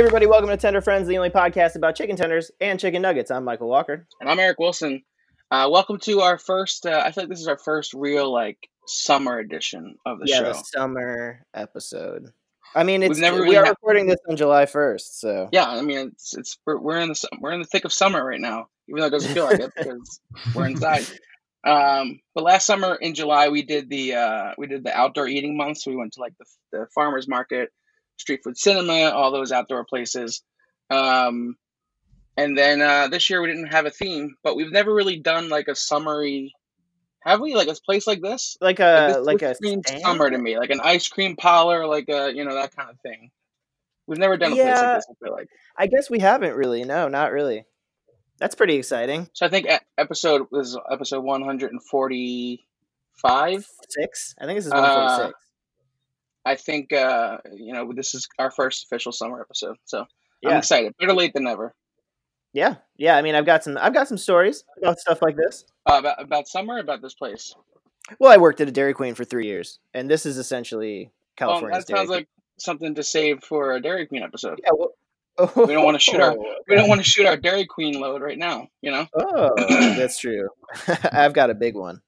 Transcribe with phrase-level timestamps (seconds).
[0.00, 3.30] Everybody, welcome to Tender Friends, the only podcast about chicken tenders and chicken nuggets.
[3.30, 4.06] I'm Michael Walker.
[4.18, 5.02] And I'm Eric Wilson.
[5.50, 8.56] Uh, welcome to our first, uh, I feel like this is our first real, like,
[8.86, 10.44] summer edition of the yeah, show.
[10.44, 12.28] the summer episode.
[12.74, 15.82] I mean, it's never we are had- recording this on July 1st, so Yeah, I
[15.82, 18.68] mean, it's, it's we're, we're in the we're in the thick of summer right now,
[18.88, 20.18] even though it doesn't feel like it because
[20.54, 21.06] we're inside.
[21.62, 25.58] Um, but last summer in July, we did the uh, we did the outdoor eating
[25.58, 25.76] month.
[25.76, 27.68] So we went to like the, the farmers market,
[28.20, 30.42] street food cinema, all those outdoor places.
[30.90, 31.56] Um,
[32.36, 35.48] and then uh, this year we didn't have a theme, but we've never really done
[35.48, 36.52] like a summery.
[37.22, 38.56] Have we like a place like this?
[38.60, 41.86] like Like, a this, like this a summer to me, like an ice cream parlor,
[41.86, 43.30] like a you know that kind of thing.
[44.06, 45.06] We've never done a place like this.
[45.10, 45.48] I feel like.
[45.76, 46.84] I guess we haven't really.
[46.84, 47.64] No, not really.
[48.38, 49.28] That's pretty exciting.
[49.34, 49.66] So I think
[49.98, 53.66] episode was episode one hundred and forty-five.
[53.90, 54.34] Six.
[54.40, 55.49] I think this is Uh, 146.
[56.44, 60.06] I think uh, you know this is our first official summer episode, so I'm
[60.42, 60.94] yeah, excited.
[60.98, 61.74] Better late than never.
[62.52, 63.16] yeah, yeah.
[63.16, 63.76] I mean, I've got some.
[63.78, 65.64] I've got some stories about stuff like this.
[65.86, 67.54] Uh, about, about summer, about this place.
[68.18, 71.10] Well, I worked at a Dairy Queen for three years, and this is essentially Um,
[71.36, 72.26] California's that sounds like
[72.58, 74.60] something to save for a Dairy Queen episode.
[74.64, 74.92] Yeah, well,
[75.66, 78.20] We don't wanna shoot our- Oh, We don't want to shoot our Dairy Queen load
[78.20, 79.06] right now, you know.
[79.14, 80.48] Oh, that's true.
[81.12, 82.02] I've got a big one.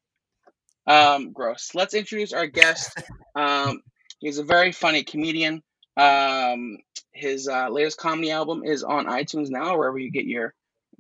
[0.87, 1.71] Um, gross.
[1.75, 3.01] Let's introduce our guest.
[3.37, 3.83] Um,
[4.23, 5.63] he's a very funny comedian.
[5.97, 6.79] Um,
[7.13, 10.55] his uh, latest comedy album is on iTunes now, wherever you get your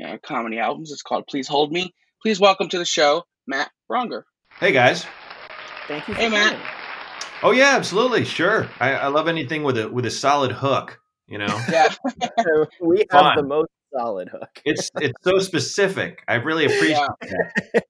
[0.04, 0.92] uh, comedy albums.
[0.92, 1.94] It's called Please Hold Me.
[2.20, 4.24] Please welcome to the show, Matt Braunger.
[4.60, 5.06] Hey guys.
[5.88, 6.14] Thank you.
[6.14, 6.52] For Hey, Matt.
[6.52, 6.66] coming.
[7.42, 8.68] Oh yeah, absolutely, sure.
[8.78, 11.00] I, I love anything with a with a solid hook.
[11.26, 11.88] You know, Yeah,
[12.44, 13.36] So we have Fun.
[13.36, 14.50] the most solid hook.
[14.64, 16.22] it's it's so specific.
[16.28, 17.84] I really appreciate that.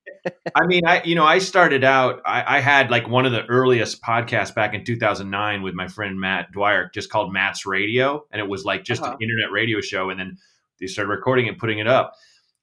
[0.54, 2.20] I mean, I you know, I started out.
[2.26, 6.20] I, I had like one of the earliest podcasts back in 2009 with my friend
[6.20, 9.12] Matt Dwyer, just called Matt's Radio, and it was like just Uh-huh.
[9.12, 10.10] an internet radio show.
[10.10, 10.36] And then
[10.80, 12.14] they started recording and putting it up.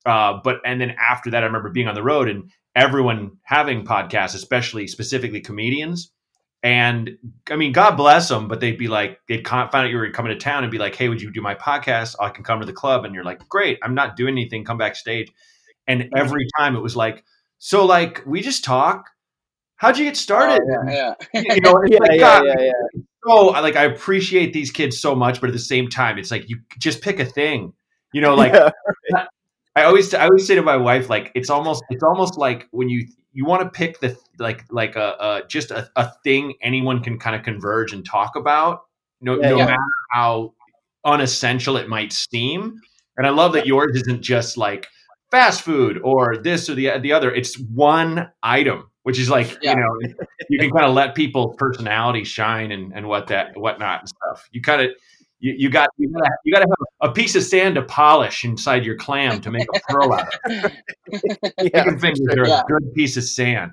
[0.06, 3.84] Uh, but and then after that, I remember being on the road and everyone having
[3.86, 6.12] podcasts, especially specifically comedians.
[6.62, 7.18] And
[7.50, 10.32] I mean, God bless them, but they'd be like, they'd find out you were coming
[10.32, 12.16] to town and be like, hey, would you do my podcast?
[12.20, 13.06] I can come to the club.
[13.06, 14.66] And you're like, great, I'm not doing anything.
[14.66, 15.32] Come backstage.
[15.88, 17.24] And every time it was like,
[17.60, 19.10] so like, we just talk.
[19.78, 20.60] How'd you get started?
[20.62, 21.42] Oh, yeah, yeah.
[21.56, 23.02] you know, Yeah, like, yeah, yeah, yeah.
[23.26, 26.50] so like, I appreciate these kids so much, but at the same time, it's like,
[26.50, 27.74] you just pick a thing,
[28.14, 28.54] you know, like.
[29.76, 32.90] I always I always say to my wife like it's almost it's almost like when
[32.90, 37.02] you you want to pick the like like a, a just a, a thing anyone
[37.04, 38.82] can kind of converge and talk about
[39.22, 39.66] no Yeah, no yeah.
[39.66, 39.82] matter
[40.12, 40.54] how
[41.06, 42.80] unessential it might seem
[43.18, 44.88] and I love that yours isn't just like
[45.32, 49.76] fast food or this or the the other it's one item which is like Yeah.
[49.76, 50.14] you know
[50.50, 54.50] you can kind of let people's personality shine and and what that whatnot and stuff
[54.52, 54.90] you kind of
[55.40, 58.86] you, you got you gotta, you gotta have a piece of sand to polish inside
[58.86, 60.72] your clam to make a pearl out of.
[61.62, 62.62] Yeah, Chicken fingers are Yeah.
[62.62, 63.72] a good piece of sand.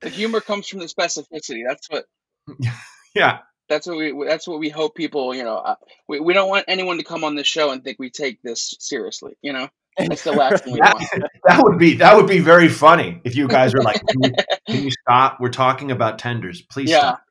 [0.00, 1.62] the humor comes from the specificity.
[1.66, 2.04] That's what.
[3.14, 3.38] Yeah,
[3.68, 4.12] That's what we.
[4.26, 5.34] That's what we hope people.
[5.34, 5.74] You know, uh,
[6.08, 8.76] we, we don't want anyone to come on this show and think we take this
[8.78, 9.32] seriously.
[9.42, 11.24] You know, that's the last thing we that, want.
[11.46, 14.30] that would be that would be very funny if you guys were like, can you,
[14.68, 15.38] can you stop?
[15.40, 16.60] We're talking about tenders.
[16.62, 16.98] Please Yeah.
[16.98, 17.22] stop.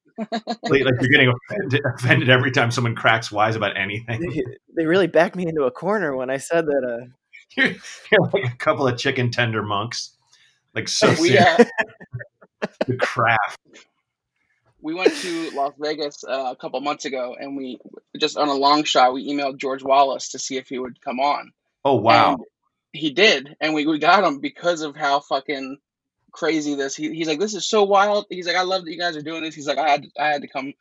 [0.65, 4.19] Please, like you're getting offended, offended every time someone cracks wise about anything.
[4.21, 4.43] they,
[4.75, 6.83] they really backed me into a corner when I said that.
[6.83, 7.05] Uh,
[7.55, 7.67] You're,
[8.11, 10.15] you're like a couple of chicken tender monks,
[10.75, 11.59] like so We serious.
[11.59, 13.57] uh, the craft.
[14.81, 17.79] we went to Las Vegas uh, a couple months ago, and we
[18.19, 21.19] just on a long shot we emailed George Wallace to see if he would come
[21.19, 21.51] on.
[21.85, 22.43] Oh wow, And
[22.93, 25.77] he did, and we, we got him because of how fucking
[26.37, 26.95] crazy this.
[26.95, 28.25] He, he's like, this is so wild.
[28.29, 29.55] He's like, I love that you guys are doing this.
[29.55, 30.73] He's like, I had I had to come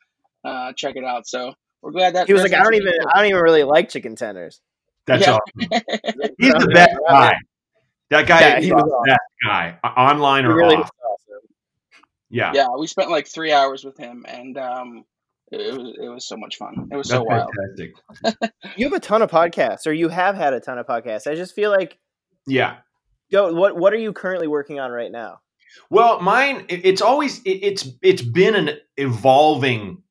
[0.45, 1.27] uh, check it out.
[1.27, 3.63] So we're glad that he was like, I don't even, with I don't even really
[3.63, 4.61] like chicken tenders.
[5.05, 5.33] that's Yeah.
[5.33, 5.81] awesome.
[6.39, 7.33] He's the best guy.
[8.09, 9.05] That guy Yeah, is he the was awesome.
[9.05, 10.89] best guy, online or really off.
[11.03, 11.49] awesome.
[12.29, 15.05] Yeah, yeah, we spent like three hours with him, and um,
[15.51, 16.87] it, it was it was so much fun.
[16.91, 17.49] It was that's so wild.
[17.55, 18.51] fantastic.
[18.77, 21.25] You have a ton of podcasts, or you have had a ton of podcasts.
[21.29, 21.97] I just feel like,
[22.45, 22.77] Yeah.
[23.31, 23.53] go.
[23.53, 25.39] What What are you currently working on right now?
[25.89, 30.01] Well, mine it's always it's it's been an evolving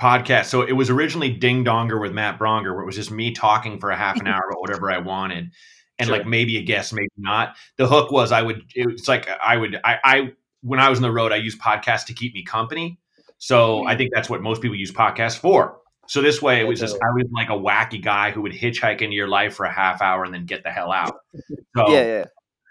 [0.00, 0.46] podcast.
[0.46, 3.78] So it was originally Ding Donger with Matt Braunger, where it was just me talking
[3.78, 5.50] for a half an hour about whatever I wanted,
[5.98, 6.18] and Sure.
[6.18, 7.56] like maybe a guest, maybe not.
[7.76, 10.32] The hook was I would it's like I would I I
[10.62, 12.98] when I was on the road, I used podcasts to keep me company.
[13.38, 13.98] So I mm-hmm.
[13.98, 15.78] think that's what most people use podcasts for.
[16.06, 19.00] So this way, it was just I was like a wacky guy who would hitchhike
[19.00, 21.16] into your life for a half hour and then get the hell out.
[21.76, 22.24] So Yeah, yeah.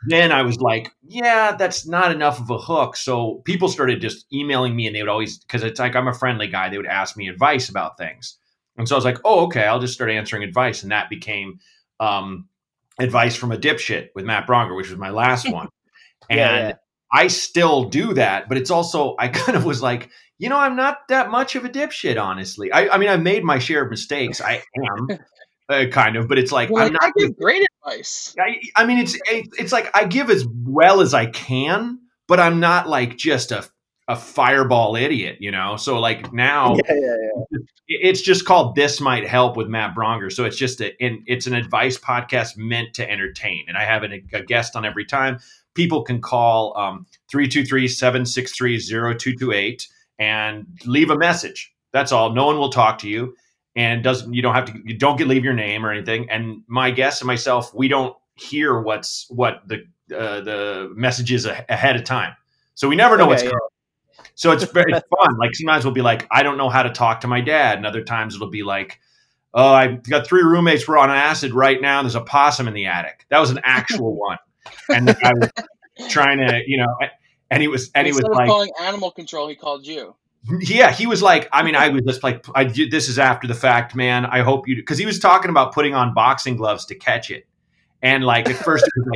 [0.07, 2.95] Then I was like, yeah, that's not enough of a hook.
[2.95, 6.13] So people started just emailing me and they would always, because it's like I'm a
[6.13, 8.37] friendly guy, they would ask me advice about things.
[8.77, 10.83] And so I was like, oh, okay, I'll just start answering advice.
[10.83, 11.59] And that became
[11.99, 12.47] um,
[12.99, 15.67] advice from a dipshit with Matt Braunger, which was my last one.
[16.29, 16.73] And Yeah, yeah.
[17.13, 20.77] I still do that, but it's also, I kind of was like, you know, I'm
[20.77, 22.71] not that much of a dipshit, honestly.
[22.71, 24.41] I, I mean, I've made my share of mistakes.
[24.41, 25.19] I am.
[25.73, 27.03] Uh, kind of, but it's like Well, I'm not.
[27.03, 28.35] I give great advice.
[28.39, 32.59] I, I mean, it's it's like I give as well as I can, but I'm
[32.59, 33.65] not like just a
[34.07, 35.75] a fireball idiot, you know.
[35.77, 37.15] So like now, Yeah, yeah,
[37.51, 37.57] yeah.
[37.87, 40.31] it's just called "This Might Help" with Matt Braunger.
[40.31, 44.03] So it's just a, and it's an advice podcast meant to entertain, and I have
[44.03, 45.39] a, a guest on every time.
[45.73, 49.87] People can call um 323-763-0228
[50.19, 51.73] and leave a message.
[51.93, 52.33] That's all.
[52.33, 53.35] No one will talk to you,
[53.75, 56.29] and doesn't you don't have to you don't get leave your name or anything.
[56.29, 59.85] And my guests and myself, we don't hear what's what the
[60.15, 62.35] uh, the message is a- ahead of time,
[62.75, 64.29] so we never know what's Okay, coming.
[64.35, 65.37] So it's very fun.
[65.37, 67.85] Like sometimes we'll be like, I don't know how to talk to my dad, and
[67.85, 68.99] other times it'll be like,
[69.53, 70.87] Oh, I've got three roommates.
[70.87, 72.01] We're on acid right now.
[72.01, 73.25] There's a possum in the attic.
[73.29, 74.37] That was an actual one,
[74.89, 75.49] and I was
[76.09, 76.87] trying to, you know,
[77.51, 80.15] and he was, and he was Instead like, calling animal control, he called you.
[80.59, 83.53] Yeah, he was like, I mean, I was just like, I this is after the
[83.53, 84.25] fact, man.
[84.25, 87.45] I hope you, because he was talking about putting on boxing gloves to catch it,
[88.01, 89.09] and like at first, he was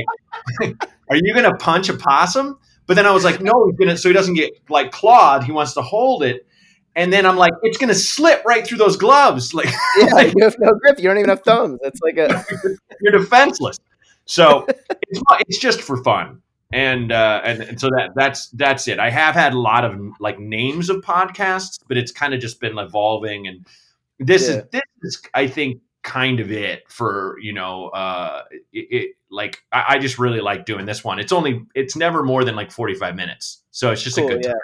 [0.60, 2.58] like, are you gonna punch a possum?
[2.86, 5.44] But then I was like, no, he's gonna, so he doesn't get like clawed.
[5.44, 6.46] He wants to hold it,
[6.96, 10.56] and then I'm like, it's gonna slip right through those gloves, like Yeah, you have
[10.58, 10.98] no grip.
[10.98, 11.78] You don't even have thumbs.
[11.82, 12.44] It's like a
[13.02, 13.78] you're defenseless.
[14.24, 16.40] So it's it's just for fun,
[16.72, 18.98] and uh, and, and so that that's that's it.
[18.98, 22.60] I have had a lot of like names of podcasts, but it's kind of just
[22.60, 23.66] been evolving, and
[24.18, 24.56] this Yeah.
[24.56, 28.42] is this is I think kind of it for you know uh
[28.72, 31.18] it, it like I, I just really like doing this one.
[31.18, 34.26] It's only it's never more than like forty five minutes, so it's just cool.
[34.26, 34.50] a good Yeah.
[34.52, 34.58] time.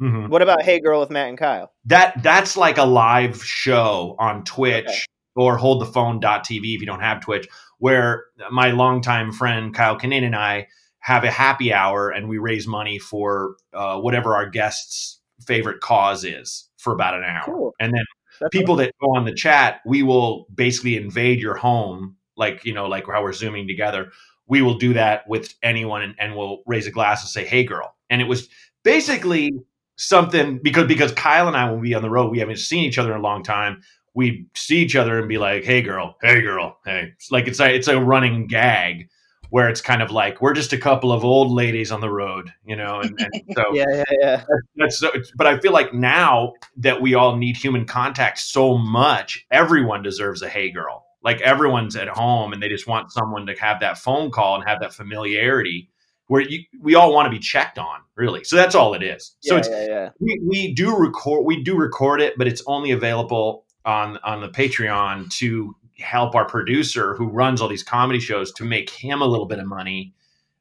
[0.00, 1.72] Mhm What about Hey Girl with Matt and Kyle?
[1.86, 4.98] that that's like a live show on Twitch Okay.
[5.34, 10.68] or holdthephone.tv if you don't have Twitch, where my longtime friend Kyle Kinane and I
[11.08, 16.22] have a happy hour and we raise money for uh, whatever our guests' favorite cause
[16.22, 17.44] is for about an hour.
[17.46, 17.72] Cool.
[17.80, 18.04] And then
[18.38, 22.74] That's people that go on the chat, we will basically invade your home, like you
[22.74, 24.12] know, like how we're zooming together.
[24.48, 27.64] We will do that with anyone, and, and we'll raise a glass and say, "Hey,
[27.64, 28.46] girl." And it was
[28.84, 29.52] basically
[29.96, 32.98] something because because Kyle and I, will be on the road, we haven't seen each
[32.98, 33.80] other in a long time.
[34.12, 36.16] We see each other and be like, "Hey, girl.
[36.20, 36.76] Hey, girl.
[36.84, 39.08] Hey." It's like it's a it's a running gag
[39.50, 42.52] where it's kind of like we're just a couple of old ladies on the road,
[42.64, 44.44] you know, and, and so Yeah, yeah, yeah.
[44.76, 49.46] that's so, but I feel like now that we all need human contact so much,
[49.50, 51.04] everyone deserves a hey girl.
[51.22, 54.68] Like everyone's at home and they just want someone to have that phone call and
[54.68, 55.90] have that familiarity
[56.28, 58.44] where you, we all want to be checked on, really.
[58.44, 59.34] So that's all it is.
[59.40, 60.10] So yeah, it's yeah, yeah.
[60.20, 64.48] we, we do record we do record it, but it's only available on on the
[64.48, 69.26] Patreon to help our producer who runs all these comedy shows to make him a
[69.26, 70.14] little bit of money.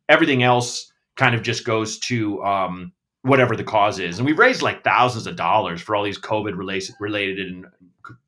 [0.10, 2.92] Everything else kind of just goes to um,
[3.22, 6.57] whatever the cause is, and we've raised like thousands of dollars for all these COVID
[6.57, 7.66] related related and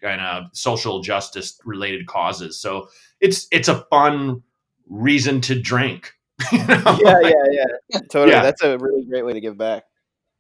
[0.01, 2.59] kind of social justice related causes.
[2.59, 4.43] So it's it's a fun
[4.87, 6.13] reason to drink.
[6.51, 6.97] you know?
[7.03, 7.99] Yeah, yeah, yeah.
[8.09, 8.31] Totally.
[8.31, 8.43] Yeah.
[8.43, 9.83] That's a really great way to give back.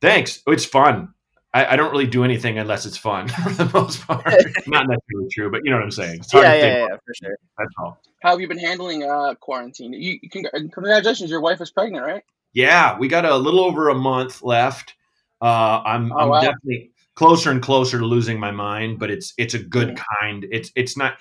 [0.01, 0.41] Thanks.
[0.47, 1.13] It's fun.
[1.53, 4.23] I, I don't really do anything unless it's fun for the most part.
[4.67, 6.19] Not necessarily true, but you know what I'm saying.
[6.19, 7.37] It's hard Yeah, to yeah, think yeah, for sure.
[7.57, 8.01] That's all.
[8.21, 9.93] How have you been handling uh, quarantine?
[9.93, 12.23] You, you congratulations, your wife is pregnant, right?
[12.53, 14.95] Yeah, we got a little over a month left.
[15.41, 16.41] Uh, I'm, Oh, I'm wow.
[16.41, 20.03] definitely closer and closer to losing my mind, but it's it's a good Mm.
[20.19, 20.45] kind.
[20.51, 21.17] It's it's not,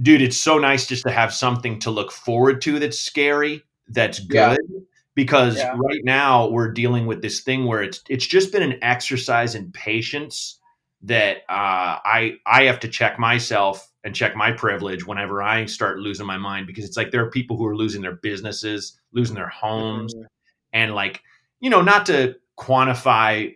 [0.00, 0.22] dude.
[0.22, 4.58] It's so nice just to have something to look forward to that's scary, that's good.
[4.68, 4.80] Yeah.
[5.14, 5.74] Because Yeah.
[5.76, 9.70] right now we're dealing with this thing where it's it's just been an exercise in
[9.72, 10.58] patience
[11.02, 15.98] that uh, I I have to check myself and check my privilege whenever I start
[15.98, 19.34] losing my mind because it's like there are people who are losing their businesses, losing
[19.36, 20.24] their homes, Mhm.
[20.72, 21.20] and like
[21.60, 23.54] you know not to quantify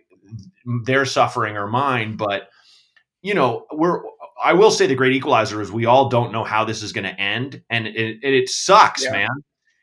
[0.85, 2.49] their suffering or mine but
[3.21, 4.01] you know we're
[4.43, 7.03] i will say the great equalizer is we all don't know how this is going
[7.05, 9.11] to end and it, it, it sucks Yeah.
[9.11, 9.29] man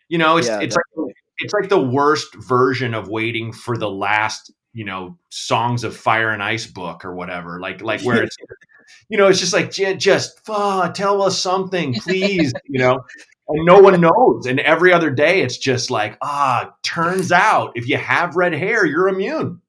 [0.09, 1.06] you know it's Yeah, it's like
[1.38, 6.31] it's like the worst version of waiting for the last you know songs of fire
[6.31, 8.37] and ice book or whatever like like where it's
[9.09, 13.05] you know it's just like just fuck, tell us something please you know?
[13.49, 14.47] And no one knows.
[14.47, 18.85] And every other day it's just like ah turns out if you have red hair
[18.85, 19.61] you're immune.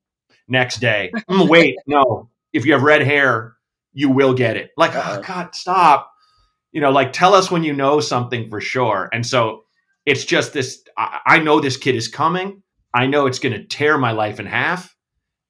[0.47, 2.29] Next day "Mm, wait no.
[2.53, 3.55] If you have red hair
[3.93, 4.71] you will get it.
[4.77, 6.11] Like oh god stop.
[6.71, 9.09] You know like tell us when you know something for sure.
[9.13, 9.63] And so
[10.07, 12.63] it's just this i, I know this kid is coming
[12.95, 14.95] i know it's going to tear my life in half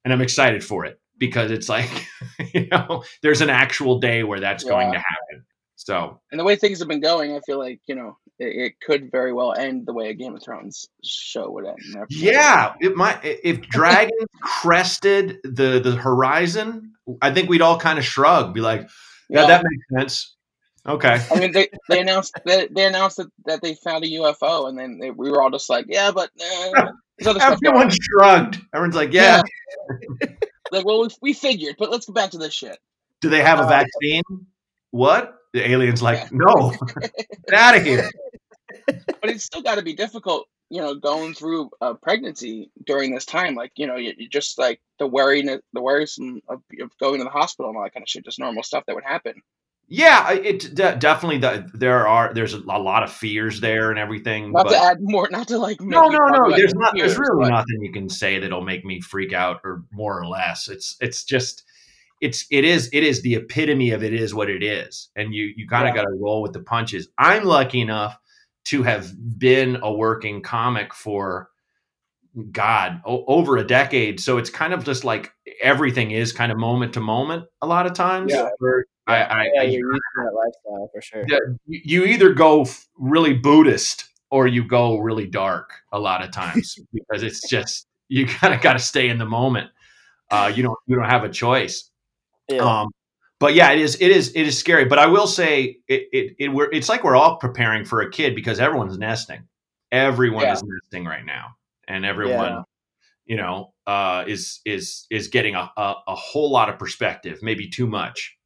[0.04, 1.90] and i'm excited for it because it's like
[2.54, 5.44] you know there's an actual day where that's going to happen.
[5.76, 8.72] So And the way things have been going, I feel like you know it, it
[8.84, 11.78] could very well end the way a Game of Thrones show would end.
[12.10, 14.12] Yeah, it might if dragons
[14.42, 18.82] crested the the horizon, I think we'd all kind of shrug, be like,
[19.28, 19.46] yeah, Yeah.
[19.46, 20.36] that makes sense.
[20.88, 21.22] Okay.
[21.30, 24.78] I mean, they, they announced they, they announced that, that they found a UFO, and
[24.78, 27.60] then they, we were all just like, yeah, but uh, there's other stuff.
[27.60, 28.60] going Everyone shrugged.
[28.74, 29.42] Everyone's like, yeah.
[30.72, 32.78] Like, well, we, we figured, but let's go back to this shit.
[33.20, 34.22] Do they have a Uh, vaccine?
[34.90, 35.34] What?
[35.52, 36.28] The alien's like, Yeah.
[36.32, 36.72] no,
[37.48, 38.10] get out of here.
[38.86, 43.26] But it's still got to be difficult, you know, going through a pregnancy during this
[43.26, 43.54] time.
[43.54, 47.24] Like, you know, you, you just like the worry, the worrisome of, of going to
[47.24, 49.34] the hospital and all that kind of shit, just normal stuff that would happen.
[49.90, 51.38] Yeah, it de- definitely.
[51.38, 54.52] The, there are there's a lot of fears there and everything.
[54.52, 55.80] Not but to add more, not to like.
[55.80, 56.54] no, no, no.
[56.54, 56.94] There's not.
[56.94, 60.26] There's really but- nothing you can say that'll make me freak out or more or
[60.26, 60.68] less.
[60.68, 61.64] It's it's just
[62.20, 65.52] it's it is it is the epitome of it is what it is, and you
[65.56, 66.02] you kind of Yeah.
[66.02, 67.08] got to roll with the punches.
[67.16, 68.18] I'm lucky enough
[68.66, 71.48] to have been a working comic for
[72.52, 76.58] God o- over a decade, so it's kind of just like everything is kind of
[76.58, 77.46] moment to moment.
[77.62, 78.48] A lot of times, Yeah.
[79.08, 81.24] I, I, yeah, you're used to that lifestyle for sure.
[81.28, 86.30] yeah, you you either go really Buddhist or you go really dark a lot of
[86.30, 89.70] times because it's just you kind of got to stay in the moment.
[90.30, 91.90] Uh, you don't you don't have a choice.
[92.48, 92.58] Yeah.
[92.82, 92.88] Um,
[93.40, 94.84] but yeah, it is it is it is scary.
[94.84, 98.10] But I will say it it, it we're, it's like we're all preparing for a
[98.10, 99.46] kid because everyone's nesting.
[99.92, 100.52] Everyone Yeah.
[100.52, 102.62] is nesting right now, and everyone Yeah.
[103.26, 107.68] you know uh, is is is getting a, a a whole lot of perspective, maybe
[107.68, 108.36] too much.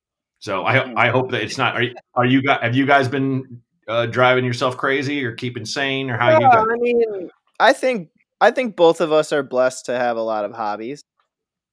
[0.42, 0.94] So I Mhm.
[0.96, 1.76] I hope that it's not.
[1.76, 5.64] Are you, are you guys have you guys been uh, driving yourself crazy or keeping
[5.64, 6.64] sane or how you guys?
[6.68, 7.30] I mean,
[7.60, 11.04] I think I think both of us are blessed to have a lot of hobbies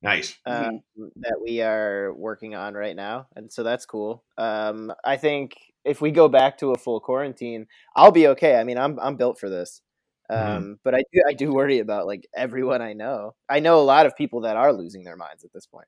[0.04, 0.38] Nice.
[0.46, 1.08] uh, Mm-hmm.
[1.22, 4.24] that we are working on right now, and so that's cool.
[4.38, 8.56] Um, I think if we go back to a full quarantine, I'll be okay.
[8.56, 9.82] I mean, I'm I'm built for this.
[10.30, 10.80] Um, Mhm.
[10.84, 13.34] But I do I do worry about like everyone I know.
[13.50, 15.88] I know a lot of people that are losing their minds at this point.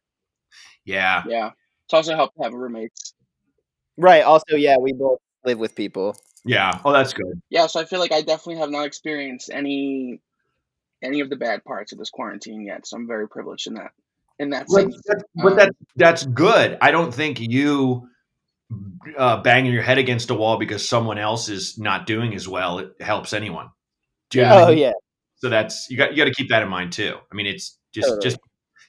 [0.83, 1.23] Yeah.
[1.27, 1.51] Yeah.
[1.91, 3.13] It's also helped to have roommates.
[3.97, 4.23] Right.
[4.23, 6.15] Also, yeah, we both live with people.
[6.45, 6.79] Yeah.
[6.85, 7.41] Oh, that's good.
[7.49, 10.21] Yeah, so I feel like I definitely have not experienced any
[11.03, 12.87] any of the bad parts of this quarantine yet.
[12.87, 13.91] So I'm very privileged in that
[14.39, 15.01] in that But, sense.
[15.05, 16.77] that's, but Um, that that's good.
[16.81, 18.07] I don't think you
[19.17, 22.79] uh, banging your head against a wall because someone else is not doing as well
[22.79, 23.67] it helps anyone.
[24.29, 24.77] Do you know what I Oh mean?
[24.77, 24.91] yeah.
[25.35, 27.17] So that's you got you got to keep that in mind too.
[27.29, 28.21] I mean, it's just Totally.
[28.21, 28.37] just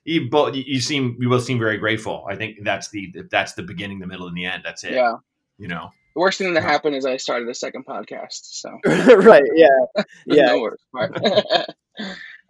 [0.04, 2.24] you both you seem you both seem very grateful.
[2.28, 4.62] I think that's the that's the beginning, the middle, and the end.
[4.64, 4.92] That's it.
[4.94, 5.14] Yeah.
[5.58, 5.90] You know.
[6.14, 8.40] The worst thing that happened is I started a second podcast.
[8.42, 8.78] So
[9.16, 9.44] right.
[9.54, 9.68] Yeah.
[10.26, 10.66] Yeah.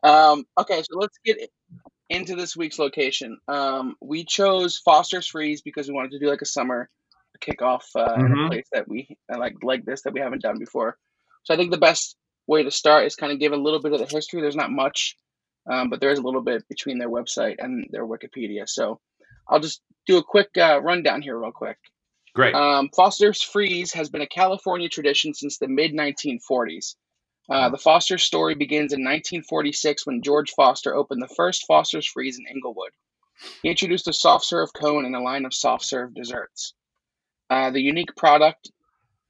[0.04, 1.38] Um, okay, so let's get
[2.10, 3.38] into this week's location.
[3.46, 6.90] Um, we chose Foster's Freeze because we wanted to do like a summer
[7.40, 8.46] kickoff uh, in a Mhm.
[8.48, 10.98] place that we uh, like like this that we haven't done before.
[11.44, 12.16] So I think the best
[12.48, 14.40] way to start is kind of give a little bit of the history.
[14.40, 15.16] There's not much,
[15.70, 18.68] um, but there is a little bit between their website and their Wikipedia.
[18.68, 19.00] So
[19.48, 21.78] I'll just do a quick uh, rundown here, real quick.
[22.34, 22.54] Great.
[22.54, 26.94] Um, Foster's Freeze has been a California tradition since the mid 1940s.
[27.50, 32.38] Uh, the Foster story begins in 1946 when George Foster opened the first Foster's Freeze
[32.38, 32.92] in Inglewood.
[33.62, 36.74] He introduced a soft serve cone and a line of soft serve desserts.
[37.50, 38.70] Uh, the unique product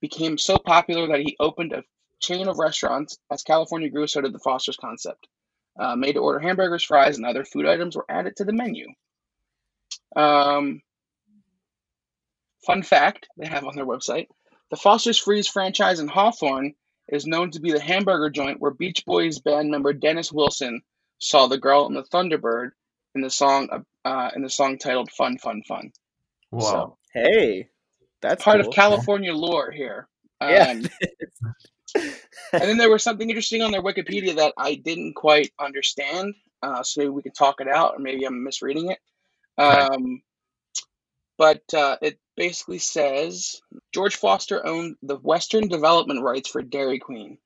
[0.00, 1.82] became so popular that he opened a
[2.20, 3.18] chain of restaurants.
[3.30, 5.26] As California grew, so did the Foster's concept.
[5.78, 8.86] Uh, made to order hamburgers, fries, and other food items were added to the menu.
[10.14, 10.82] Um,
[12.66, 14.28] Fun fact they have on their website
[14.72, 16.74] the Foster's Freeze franchise in Hawthorne
[17.08, 20.80] is known to be the hamburger joint where Beach Boys band member Dennis Wilson
[21.18, 22.70] saw the girl in the Thunderbird
[23.14, 25.92] in the song uh, in the song titled "Fun Fun Fun."
[26.48, 26.60] Whoa.
[26.60, 27.68] So Hey,
[28.22, 28.70] that's part cool.
[28.70, 30.08] of California lore here.
[30.40, 30.74] Um, Yeah.
[31.94, 36.34] and then there was something interesting on their Wikipedia that I didn't quite understand.
[36.62, 38.98] Uh, so maybe we can talk it out, or maybe I'm misreading it.
[39.58, 40.22] Um,
[41.38, 43.60] but uh, it basically says
[43.92, 47.38] George Foster owned the Western development rights for Dairy Queen.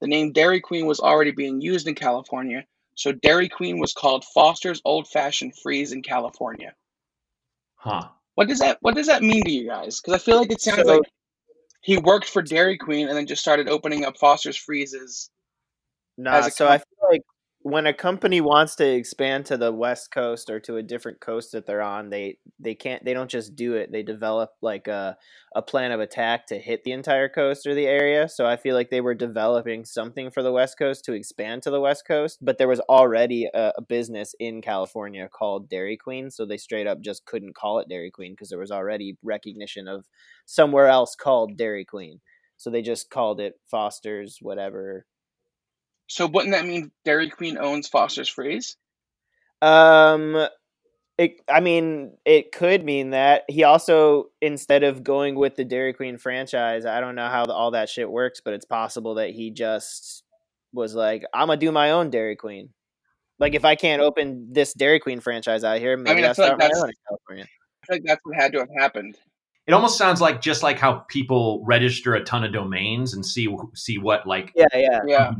[0.00, 4.24] The name Dairy Queen was already being used in California, so Dairy Queen was called
[4.24, 6.74] Foster's Old Fashioned Freeze in California.
[7.76, 8.08] Huh.
[8.34, 10.00] What does that What does that mean to you guys?
[10.00, 11.02] Because I feel like it sounds So- like
[11.82, 15.30] he worked for Dairy Queen and then just started opening up Foster's freezes.
[16.16, 17.22] Nah, so com- I feel like
[17.64, 21.52] when a company wants to expand to the west coast or to a different coast
[21.52, 23.92] that they're on they they can't they don't just do it.
[23.92, 25.16] They develop like a,
[25.54, 28.28] a plan of attack to hit the entire coast or the area.
[28.28, 31.70] So i feel like they were developing something for the west coast to expand to
[31.70, 36.30] the west coast but there was already a, a business in california called dairy queen
[36.30, 39.88] so they straight up just couldn't call it dairy queen because there was already recognition
[39.88, 40.06] of
[40.46, 42.20] somewhere else called dairy queen.
[42.56, 45.06] So they just called it foster's whatever
[46.12, 48.76] So wouldn't that mean Dairy Queen owns Foster's Freeze?
[49.62, 50.46] Um,
[51.16, 51.40] it.
[51.48, 56.18] I mean, it could mean that he also, instead of going with the Dairy Queen
[56.18, 59.50] franchise, I don't know how the, all that shit works, but it's possible that he
[59.52, 60.22] just
[60.74, 62.68] was like, "I'm gonna do my own Dairy Queen."
[63.38, 66.34] Like, if I can't open this Dairy Queen franchise out here, maybe mean, I I'll
[66.34, 67.44] feel like my that's- own in California.
[67.44, 69.16] I feel like that's what had to have happened.
[69.66, 73.54] It almost sounds like just like how people register a ton of domains and see
[73.74, 75.00] see what like Yeah, yeah.
[75.06, 75.30] Yeah.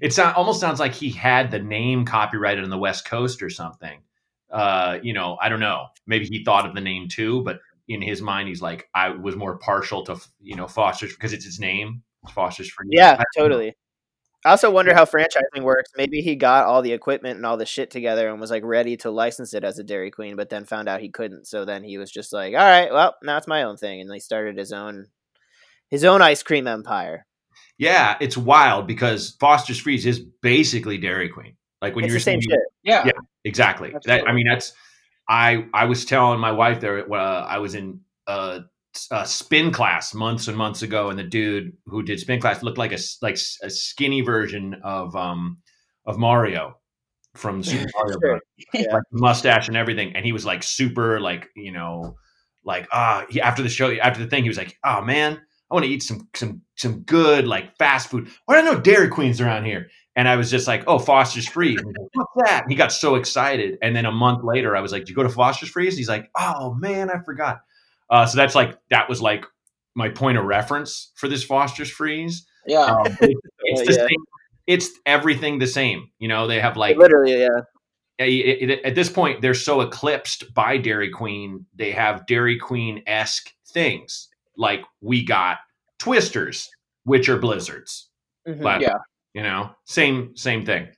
[0.00, 3.48] it sound, almost sounds like he had the name copyrighted on the West Coast or
[3.48, 4.00] something.
[4.50, 5.86] Uh, you know, I don't know.
[6.06, 9.36] Maybe he thought of the name too, but in his mind, he's like, I was
[9.36, 12.02] more partial to you know Foster's because it's his name,
[12.34, 12.88] Foster's Free.
[12.92, 13.72] I Yeah, don't know.
[14.42, 14.48] Totally.
[14.48, 15.90] I also wonder how franchising works.
[15.96, 18.96] Maybe he got all the equipment and all the shit together and was like ready
[18.98, 21.46] to license it as a Dairy Queen, but then found out he couldn't.
[21.46, 24.12] So then he was just like, "All right, well, now it's my own thing," and
[24.12, 25.06] he started his own
[25.88, 27.26] his own ice cream empire.
[27.78, 31.56] Yeah, it's wild because Foster's Freeze is basically Dairy Queen.
[31.80, 32.60] Like when it's you're the same saying- shit.
[32.84, 33.04] Yeah.
[33.06, 33.12] Yeah.
[33.44, 33.92] Exactly.
[34.04, 34.72] That, I mean, that's
[35.28, 35.66] I.
[35.74, 37.12] I was telling my wife there.
[37.12, 38.60] Uh, I was in a,
[39.10, 42.78] a spin class months and months ago, and the dude who did spin class looked
[42.78, 45.58] like a like a skinny version of um
[46.06, 46.76] of Mario
[47.34, 48.40] from Super Mario Sure.
[48.74, 48.94] Yeah.
[48.94, 52.16] Like mustache and everything, and he was like super like you know
[52.64, 55.40] like ah he, after the show after the thing he was like oh man
[55.72, 58.28] I want to eat some some some good like fast food.
[58.44, 59.88] Why do I know Dairy Queens around here?
[60.14, 61.74] And I was just like, oh, Foster's Free.
[61.74, 62.62] And like, What's that?
[62.64, 63.78] And he got so excited.
[63.80, 65.96] And then a month later, I was like, did you go to Foster's Freeze?
[65.96, 67.62] He's like, oh man, I forgot.
[68.12, 69.44] Uh, so that's like that was like
[69.96, 72.46] my point of reference for this Foster's Freeze.
[72.66, 72.80] Yeah.
[72.82, 73.18] Um, it's,
[73.60, 74.06] it's Yeah, the yeah.
[74.08, 74.24] same.
[74.66, 76.10] It's everything the same.
[76.18, 77.48] You know, they have like Literally, yeah.
[78.18, 81.66] it- it- at this point they're so eclipsed by Dairy Queen.
[81.74, 85.56] They have Dairy Queen esque things like we got
[85.98, 86.68] Twisters,
[87.04, 88.10] which are blizzards.
[88.46, 88.60] Mhm.
[88.62, 88.98] But Yeah.
[89.34, 90.88] you know, same same thing.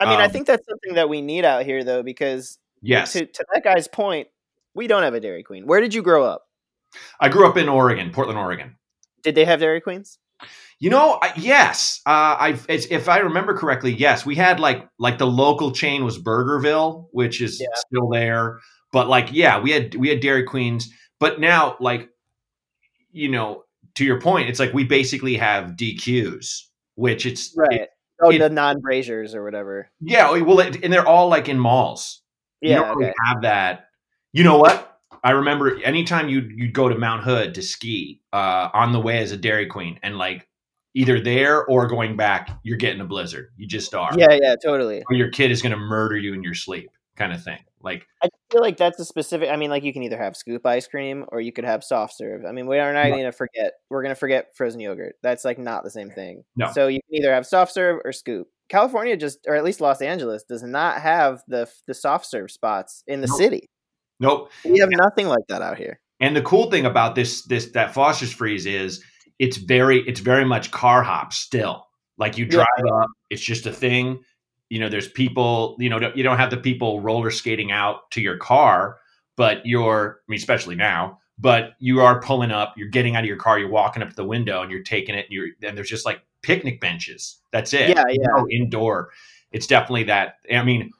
[0.00, 3.12] I mean, I um, think that's something that we need out here, though, because Yes,
[3.12, 4.28] to to that guy's point,
[4.74, 5.66] we don't have a Dairy Queen.
[5.66, 6.42] Where did you grow up?
[7.20, 8.76] I grew up in Oregon, Portland, Oregon.
[9.22, 10.18] Did they have Dairy Queens?
[10.80, 15.18] You know, I, yes, uh, I if I remember correctly, yes, we had like like
[15.18, 17.68] the local chain was Burgerville, which is Yeah.
[17.76, 18.58] still there.
[18.92, 22.08] But like, yeah, we had we had Dairy Queens, but now like,
[23.12, 26.62] you know, to your point, it's like we basically have DQs,
[26.96, 27.82] which it's Right.
[27.82, 29.88] it- oh, it- the non braziers or whatever.
[30.00, 32.20] yeah, well, it, and they're all like in malls.
[32.60, 32.80] You Yeah.
[32.80, 33.86] don't really have that.
[34.34, 34.98] You know what?
[35.22, 39.18] I remember anytime you you'd go to Mount Hood to ski uh, on the way
[39.18, 40.48] as a Dairy Queen, and like
[40.92, 43.50] either there or going back, you're getting a blizzard.
[43.56, 44.10] You just are.
[44.18, 44.36] Yeah.
[44.42, 44.56] Yeah.
[44.62, 45.04] Totally.
[45.08, 47.60] Or your kid is going to murder you in your sleep, kind of thing.
[47.80, 49.50] Like I feel like that's a specific.
[49.50, 52.16] I mean, like you can either have scoop ice cream or you could have soft
[52.16, 52.44] serve.
[52.44, 53.74] I mean, we are not going to forget.
[53.90, 55.14] We're going to forget frozen yogurt.
[55.22, 56.42] That's like not the same thing.
[56.56, 56.72] No.
[56.72, 58.48] So you can either have soft serve or scoop.
[58.68, 63.04] California just, or at least Los Angeles, does not have the the soft serve spots
[63.06, 63.68] in the city.
[64.20, 64.50] Nope.
[64.64, 66.00] We have nothing like that out here.
[66.20, 69.02] And the cool thing about this this that Foster's Freeze is
[69.38, 71.86] it's very it's very much car hop still.
[72.18, 72.50] Like you Yeah.
[72.50, 74.22] drive up, it's just a thing.
[74.70, 75.76] You know, there's people.
[75.78, 78.98] You know, you don't have the people roller skating out to your car,
[79.36, 80.20] but you're.
[80.20, 81.18] I mean, especially now.
[81.36, 82.74] But you are pulling up.
[82.76, 83.58] You're getting out of your car.
[83.58, 85.26] You're walking up to the window, and you're taking it.
[85.26, 87.38] And you're and there's just like picnic benches.
[87.50, 87.90] That's it.
[87.90, 88.26] Yeah, yeah.
[88.36, 89.10] No indoor.
[89.50, 90.36] It's definitely that.
[90.52, 90.92] I mean,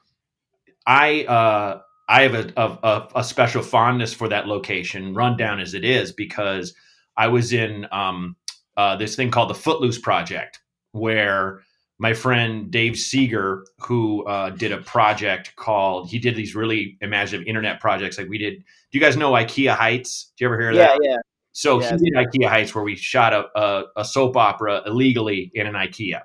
[0.85, 5.73] I uh I have a, a, a, a special fondness for that location, rundown as
[5.73, 6.73] it is, because
[7.17, 8.35] I was in um,
[8.77, 10.59] uh, this thing called the Footloose Project,
[10.91, 11.61] where
[11.97, 17.47] my friend Dave Seger, who uh, did a project called, he did these really imaginative
[17.47, 18.57] internet projects like we did.
[18.57, 20.33] Do you guys know IKEA Heights?
[20.37, 20.99] Do you ever hear of Yeah, that?
[21.01, 21.17] yeah.
[21.53, 21.97] So Yeah.
[21.97, 25.73] he did IKEA Heights, where we shot a, a, a soap opera illegally in an
[25.73, 26.21] IKEA,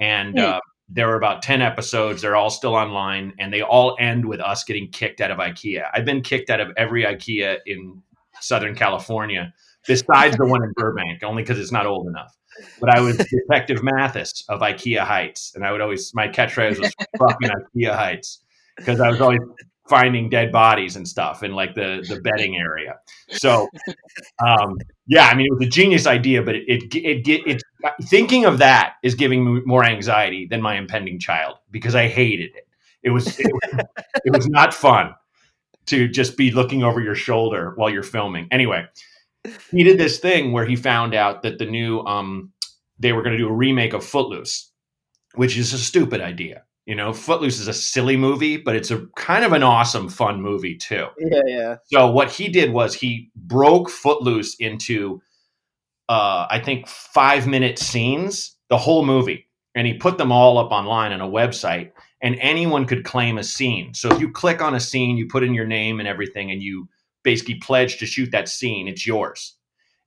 [0.00, 0.44] and Hmm.
[0.44, 0.60] uh,
[0.92, 2.22] there were about ten episodes.
[2.22, 5.84] They're all still online, and they all end with us getting kicked out of IKEA.
[5.92, 8.02] I've been kicked out of every IKEA in
[8.40, 9.52] Southern California,
[9.86, 12.36] besides the one in Burbank, only because it's not old enough.
[12.80, 13.16] But I was
[13.48, 18.42] Detective Mathis of IKEA Heights, and I would always my catchphrase was "fucking IKEA Heights"
[18.76, 19.40] because I was always
[19.88, 22.96] finding dead bodies and stuff in like the the bedding area.
[23.30, 23.68] So,
[24.46, 27.62] um, yeah, I mean, it was a genius idea, but it it it, it it's
[28.02, 32.50] thinking of that is giving me more anxiety than my impending child because I hated
[32.54, 32.66] it.
[33.02, 33.84] It was it, was,
[34.24, 35.14] it was not fun
[35.86, 38.48] to just be looking over your shoulder while you're filming.
[38.50, 38.86] Anyway,
[39.70, 42.52] he did this thing where he found out that the new um
[42.98, 44.70] they were going to do a remake of Footloose,
[45.34, 46.64] which is a stupid idea.
[46.86, 50.42] You know, Footloose is a silly movie, but it's a kind of an awesome, fun
[50.42, 51.06] movie too.
[51.18, 51.76] Yeah, yeah.
[51.86, 55.22] So what he did was he broke Footloose into,
[56.10, 60.72] uh, I think, five minute scenes, the whole movie, and he put them all up
[60.72, 63.94] online on a website, and anyone could claim a scene.
[63.94, 66.60] So if you click on a scene, you put in your name and everything, and
[66.60, 66.88] you
[67.22, 69.56] basically pledge to shoot that scene, it's yours.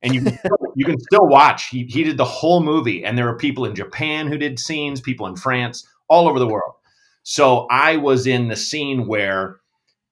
[0.02, 0.38] And you can,
[0.76, 1.68] you can still watch.
[1.68, 5.00] He, he did the whole movie, and there are people in Japan who did scenes,
[5.00, 6.74] people in France, all over the world.
[7.22, 9.60] So I was in the scene where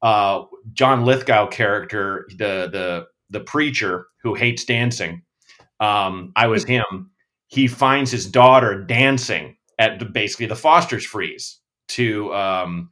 [0.00, 5.22] uh, John Lithgow character, the the the preacher who hates dancing,
[5.82, 7.10] um, I was him.
[7.48, 12.90] He finds his daughter dancing at the, basically the Foster's Freeze to um,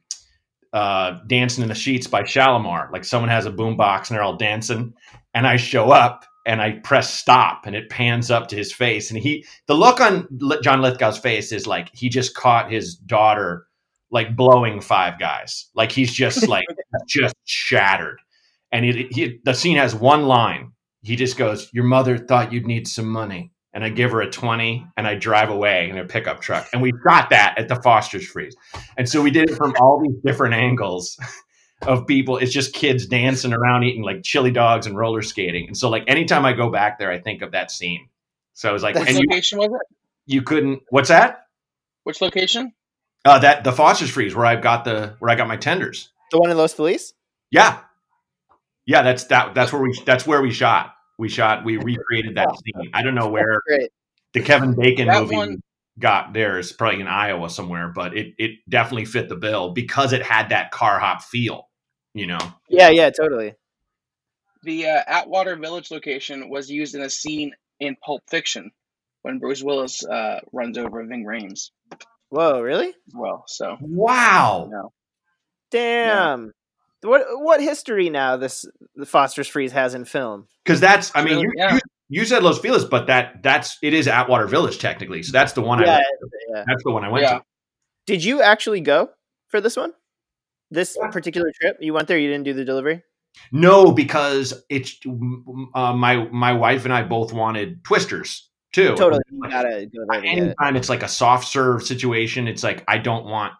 [0.73, 2.91] uh, "Dancing in the Sheets" by Shalamar.
[2.91, 4.93] Like someone has a boombox and they're all dancing,
[5.33, 9.11] and I show up and I press stop and it pans up to his face
[9.11, 10.27] and he the look on
[10.63, 13.67] John Lithgow's face is like he just caught his daughter
[14.09, 16.65] like blowing five guys like he's just like
[17.07, 18.19] just shattered
[18.71, 22.67] and he, he the scene has one line he just goes your mother thought you'd
[22.67, 26.05] need some money and I give her a 20 and I drive away in a
[26.05, 28.55] pickup truck and we got that at the Foster's Freeze
[28.97, 31.17] and so we did it from all these different angles
[31.87, 32.37] of people.
[32.37, 35.67] It's just kids dancing around eating like chili dogs and roller skating.
[35.67, 38.07] And so like anytime I go back there, I think of that scene.
[38.53, 39.95] So I was like, Which location you, was it?
[40.25, 40.83] You couldn't.
[40.89, 41.45] What's that?
[42.03, 42.73] Which location?
[43.23, 46.09] Uh, that the Foster's Freeze where I've got the where I got my tenders.
[46.31, 47.13] The one in Los Feliz.
[47.49, 47.79] Yeah,
[48.85, 49.01] yeah.
[49.01, 49.53] That's that.
[49.55, 49.99] That's where we.
[50.05, 50.93] That's where we shot.
[51.19, 51.63] We shot.
[51.65, 52.91] We recreated that scene.
[52.93, 53.61] I don't know where
[54.33, 55.61] the Kevin Bacon That movie one-
[55.99, 56.71] got theirs.
[56.71, 60.71] Probably in Iowa somewhere, but it it definitely fit the bill because it had that
[60.71, 61.67] car hop feel.
[62.13, 62.39] You know.
[62.69, 63.53] Yeah, yeah, totally.
[64.63, 68.71] The uh, Atwater Village location was used in a scene in Pulp Fiction
[69.23, 71.71] when Bruce Willis uh, runs over Ving Rhames
[72.29, 72.93] Whoa, really?
[73.13, 73.43] well.
[73.47, 74.69] So Wow.
[74.71, 74.93] no.
[75.71, 76.51] Damn.
[77.03, 80.47] What what history now this the Foster's Freeze has in film?
[80.63, 81.43] Because that's, I mean, Really?
[81.43, 81.73] you, Yeah.
[81.75, 85.23] you you said Los Feliz, but that that's it is Atwater Village technically.
[85.23, 86.05] So that's the one I Yeah, went
[86.49, 86.55] yeah.
[86.59, 86.63] to.
[86.67, 87.37] that's the one I went Yeah.
[87.39, 87.43] to.
[88.05, 89.09] Did you actually go
[89.47, 89.93] for this one?
[90.69, 91.77] This particular trip?
[91.79, 93.03] You went there, you didn't do the delivery?
[93.51, 94.99] No, because it's
[95.73, 98.95] uh, my my wife and I both wanted twisters too.
[98.95, 99.21] Totally.
[99.31, 100.41] You gotta go there to get it.
[100.41, 103.53] Anytime it's like a soft serve situation, it's like I don't want.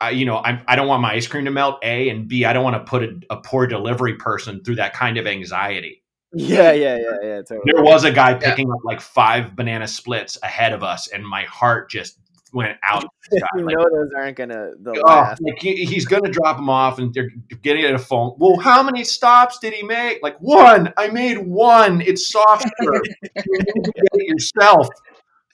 [0.00, 1.78] I, you know, I, I don't want my ice cream to melt.
[1.82, 4.94] A and B, I don't want to put a, a poor delivery person through that
[4.94, 6.02] kind of anxiety.
[6.32, 7.60] Yeah, yeah, yeah, yeah, totally.
[7.72, 11.44] There was a guy picking up like five banana splits ahead of us, and my
[11.44, 12.18] heart just
[12.52, 13.04] went out.
[13.32, 15.40] you Like, know those aren't gonna the Oh, last.
[15.42, 17.30] like he, he's going to drop him off, and they're
[17.62, 18.34] getting at a phone.
[18.38, 20.22] Well, how many stops did he make?
[20.22, 20.92] Like one.
[20.96, 22.02] I made one.
[22.02, 23.02] It's soft serve.
[23.22, 24.86] you need to get it yourself.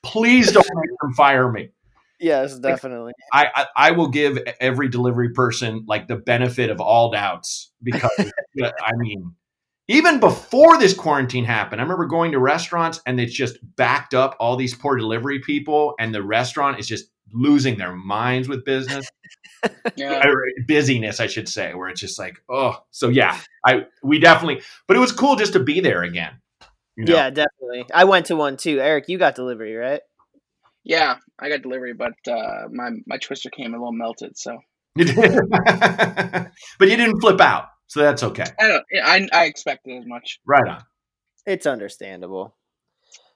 [0.03, 1.71] Please don't make them fire me.
[2.21, 3.13] Yes, definitely.
[3.33, 8.11] I, I I will give every delivery person like the benefit of all doubts because
[8.63, 9.35] I mean,
[9.89, 14.37] even before this quarantine happened, I remember going to restaurants and it's just backed up
[14.39, 19.07] all these poor delivery people, and the restaurant is just losing their minds with business
[19.97, 20.23] Yeah.
[20.67, 24.97] busyness, I should say, where it's just like, oh, so yeah, I we definitely, but
[24.97, 26.41] it was cool just to be there again.
[26.97, 27.15] you know?
[27.15, 27.87] Yeah, definitely.
[27.93, 28.81] I went to one too.
[28.81, 30.01] Eric, you got delivery, right?
[30.85, 34.37] Yeah, I got delivery, but uh, my my twister came a little melted.
[34.37, 34.59] So
[34.95, 35.07] but
[36.81, 38.47] you didn't flip out, so that's okay.
[38.61, 38.85] I don't.
[39.05, 40.41] I I expected as much.
[40.47, 40.85] Right on.
[41.47, 42.55] It's understandable.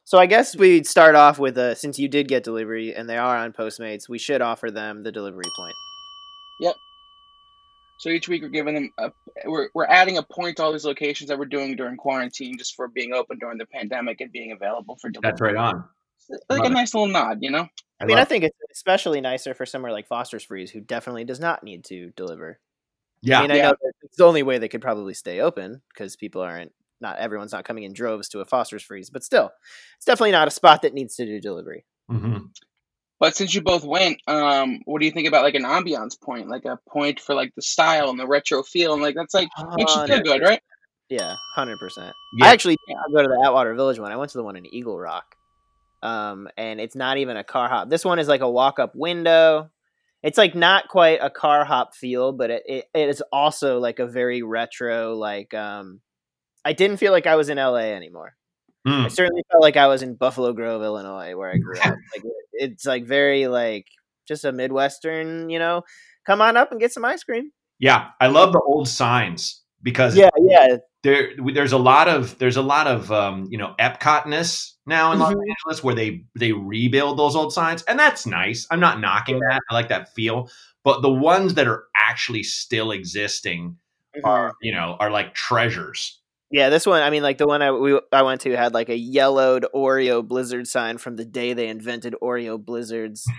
[0.05, 3.19] So I guess we'd start off with uh, since you did get delivery and they
[3.19, 5.75] are on Postmates, we should offer them the delivery point.
[6.61, 6.75] Yep.
[7.99, 9.11] So each week we're giving them a,
[9.45, 12.75] we're we're adding a point to all these locations that we're doing during quarantine, just
[12.75, 15.31] for being open during the pandemic and being available for delivery.
[15.31, 15.85] That's right on.
[16.29, 16.75] Like Love a it.
[16.75, 17.69] nice little nod, you know.
[18.01, 21.25] I, I mean, I think it's especially nicer for somewhere like Foster's Freeze, who definitely
[21.25, 22.61] does not need to deliver.
[23.23, 23.63] yeah, I mean, I Yeah.
[23.71, 27.19] know that it's the only way they could probably stay open because people aren't not
[27.19, 29.51] everyone's not coming in droves to a Foster's Freeze, but still,
[29.97, 31.85] it's definitely not a spot that needs to do delivery.
[32.11, 32.51] Mhm.
[33.21, 36.49] But since you both went, um, what do you think about like an ambiance point,
[36.49, 39.49] like a point for like the style and the retro feel, and like that's like
[39.77, 40.61] makes you feel good, right?
[41.09, 42.15] Yeah, hundred percent.
[42.43, 44.13] I actually did not go to the Atwater Village one.
[44.13, 45.35] I went to the one in Eagle Rock,
[46.03, 47.91] um, and it's not even a car hop.
[47.91, 49.71] This one is like a walk up window.
[50.23, 53.99] It's like not quite a car hop feel, but it, it, it is also like
[53.99, 55.15] a very retro.
[55.15, 56.01] Like um,
[56.65, 58.35] I didn't feel like I was in LA anymore.
[58.87, 59.05] Mm.
[59.05, 61.95] I certainly felt like I was in Buffalo Grove, Illinois, where I grew up.
[62.15, 63.87] Like it's like very like
[64.27, 65.83] just a midwestern, you know.
[66.27, 67.53] Come on up and get some ice cream.
[67.79, 72.57] Yeah, I love the old signs because Yeah, yeah, there there's a lot of there's
[72.57, 75.43] a lot of um, you know Epcotness now in Los Mhm.
[75.51, 78.67] Angeles where they they rebuild those old signs, and that's nice.
[78.71, 79.61] I'm not knocking that.
[79.71, 80.51] I like that feel,
[80.85, 83.77] but the ones that are actually still existing
[84.17, 84.21] Mhm.
[84.25, 86.21] are you know are like treasures.
[86.51, 86.71] yeah.
[86.71, 88.97] This one, I mean, like the one I we, I went to had like a
[88.97, 93.27] yellowed Oreo Blizzard sign from the day they invented Oreo Blizzards.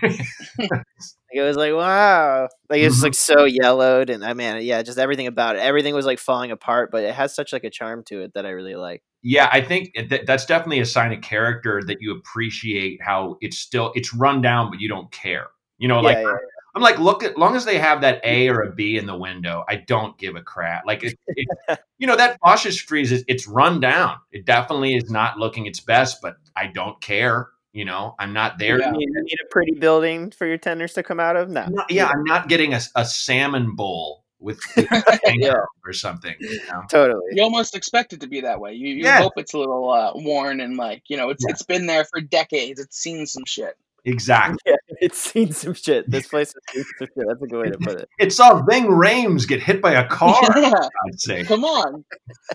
[0.58, 0.84] Like,
[1.32, 3.02] it was like wow, like it's Mhm.
[3.04, 5.60] like so yellowed, and I mean, yeah, just everything about it.
[5.60, 8.46] Everything was like falling apart, but it has such like a charm to it that
[8.46, 9.02] I really like.
[9.22, 13.58] Yeah, I think that that's definitely a sign of character that you appreciate how it's
[13.58, 15.48] still it's run down, but you don't care.
[15.78, 16.36] You know, like yeah, yeah.
[16.74, 19.16] I'm like, look, as long as they have that A or a B in the
[19.16, 20.86] window, I don't give a crap.
[20.86, 24.18] Like, it, it, you know, that Foster Street is it's run down.
[24.30, 27.48] It definitely is not looking its best, but I don't care.
[27.72, 28.80] You know, I'm not there.
[28.80, 28.92] Yeah.
[28.92, 31.48] You need, you need a pretty building for your tenders to come out of.
[31.48, 34.88] No, not- yeah, I'm not getting a, a salmon bowl with, with
[35.36, 35.54] Yeah.
[35.84, 36.34] or something.
[36.40, 36.82] You know?
[36.90, 37.20] totally.
[37.32, 38.72] You almost expect it to be that way.
[38.74, 39.18] You, you Yeah.
[39.20, 41.52] hope it's a little uh, worn and like you know it's Yeah.
[41.52, 42.80] it's been there for decades.
[42.80, 43.74] It's seen some shit.
[44.04, 44.58] Exactly.
[44.66, 46.10] Yeah, it's seen some shit.
[46.10, 47.26] This place has seen some shit.
[47.28, 48.08] That's a good way to put it.
[48.18, 50.38] It saw Ving Rhames get hit by a car.
[50.56, 51.44] Yeah, I'd say.
[51.44, 52.04] come on.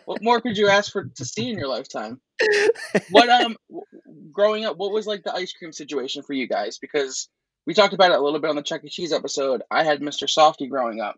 [0.05, 2.19] What more could you ask for to see in your lifetime?
[3.11, 3.85] What um, w-
[4.31, 6.77] growing up, what was like the ice cream situation for you guys?
[6.79, 7.29] Because
[7.65, 8.89] we talked about it a little bit on the Chuck E.
[8.89, 9.61] Cheese episode.
[9.71, 10.27] I had Mr.
[10.27, 11.15] Softee growing up,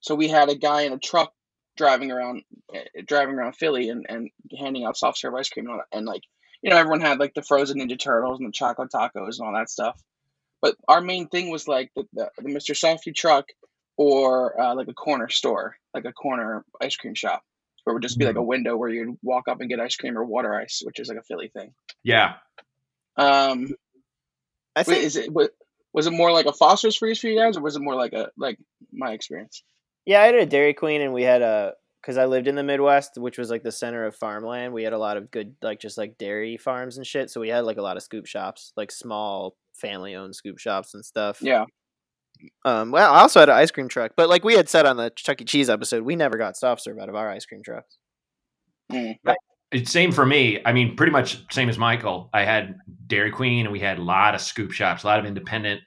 [0.00, 1.32] so we had a guy in a truck
[1.76, 2.42] driving around,
[2.74, 5.96] uh, driving around Philly and, and handing out soft serve ice cream and, all that.
[5.96, 6.22] and like
[6.62, 9.54] you know everyone had like the frozen Ninja Turtles and the chocolate tacos and all
[9.54, 10.00] that stuff.
[10.62, 12.74] But our main thing was like the, the, the Mr.
[12.74, 13.46] Softee truck
[13.96, 17.42] or uh, like a corner store, like a corner ice cream shop,
[17.84, 19.96] where it would just be like a window where you'd walk up and get ice
[19.96, 21.72] cream or water ice, which is like a Philly thing.
[22.02, 22.34] Yeah.
[23.16, 23.68] Um,
[24.76, 25.48] I wait, think is it wa-
[25.92, 28.12] was it more like a Foster's freeze for you guys, or was it more like
[28.12, 28.58] a like
[28.92, 29.62] my experience?
[30.06, 32.62] Yeah, I had a Dairy Queen, and we had a because I lived in the
[32.62, 34.72] Midwest, which was like the center of farmland.
[34.72, 37.30] We had a lot of good, like just like dairy farms and shit.
[37.30, 41.04] So we had like a lot of scoop shops, like small family-owned scoop shops and
[41.04, 41.38] stuff.
[41.42, 41.64] Yeah,
[42.64, 42.90] Um.
[42.90, 45.10] Well, I also had an ice cream truck, but like we had said on the
[45.14, 45.44] Chuck E.
[45.44, 47.98] Cheese episode, we never got soft serve out of our ice cream trucks.
[48.90, 49.16] Mm.
[49.72, 50.60] It's same for me.
[50.64, 52.28] I mean, pretty much same as Michael.
[52.32, 55.26] I had Dairy Queen, and we had a lot of scoop shops, a lot of
[55.26, 55.82] independent.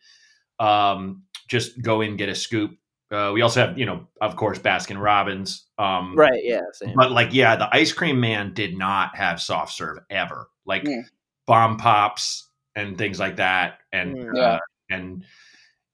[0.60, 2.72] Um, just go in get a scoop.
[3.14, 5.68] Uh, we also have, you know, of course, Baskin Robbins.
[5.78, 6.42] Um, Right.
[6.44, 6.62] Yeah.
[6.74, 6.96] Same.
[6.96, 10.50] But like, yeah, the ice cream man did not have soft serve ever.
[10.66, 11.04] Like Mm.
[11.46, 14.36] bomb pops and things like that, and Mm.
[14.36, 14.60] uh, Yeah.
[14.98, 15.26] and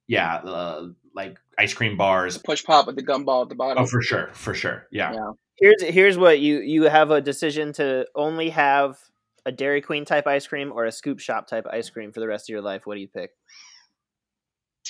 [0.08, 2.38] yeah, uh, like ice cream bars.
[2.38, 3.84] push pop with the gumball at the bottom.
[3.84, 4.88] Oh, for sure, for sure.
[4.91, 5.13] Yeah.
[5.13, 5.32] Yeah.
[5.58, 8.97] here's here's what you you have a decision to only have
[9.45, 12.27] a Dairy Queen type ice cream or a scoop shop type ice cream for the
[12.27, 12.86] rest of your life.
[12.88, 13.32] What do you pick?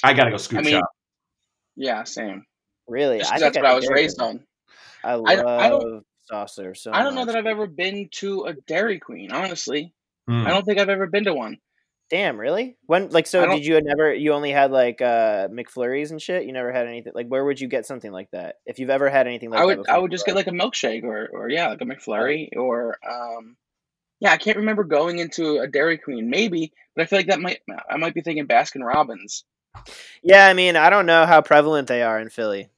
[0.03, 0.89] I gotta go scoop I mean, shop.
[1.75, 2.45] Yeah, same.
[2.88, 4.29] Really, Just I 'cause think that's I'd what I pick was raised Queen.
[4.29, 4.45] on.
[5.03, 8.08] I love I- I don't- soft serve so I don't know that I've ever been
[8.13, 9.32] to a Dairy Queen.
[9.32, 9.93] Honestly,
[10.29, 10.45] Mm.
[10.45, 11.58] I don't think I've ever been to one.
[12.12, 12.77] Damn, really?
[12.88, 16.45] When like so did you never you only had like uh McFlurries and shit?
[16.45, 18.55] You never had anything like where would you get something like that?
[18.65, 20.47] If you've ever had anything like I that would before, I would just get like
[20.47, 21.88] a milkshake or or yeah, like a Oh.
[21.88, 23.58] McFlurry or um
[24.19, 27.39] yeah, I can't remember going into a Dairy Queen maybe, but I feel like that
[27.41, 29.45] might I might be thinking Baskin Robbins.
[30.23, 32.69] Yeah, I mean, I don't know how prevalent they are in Philly.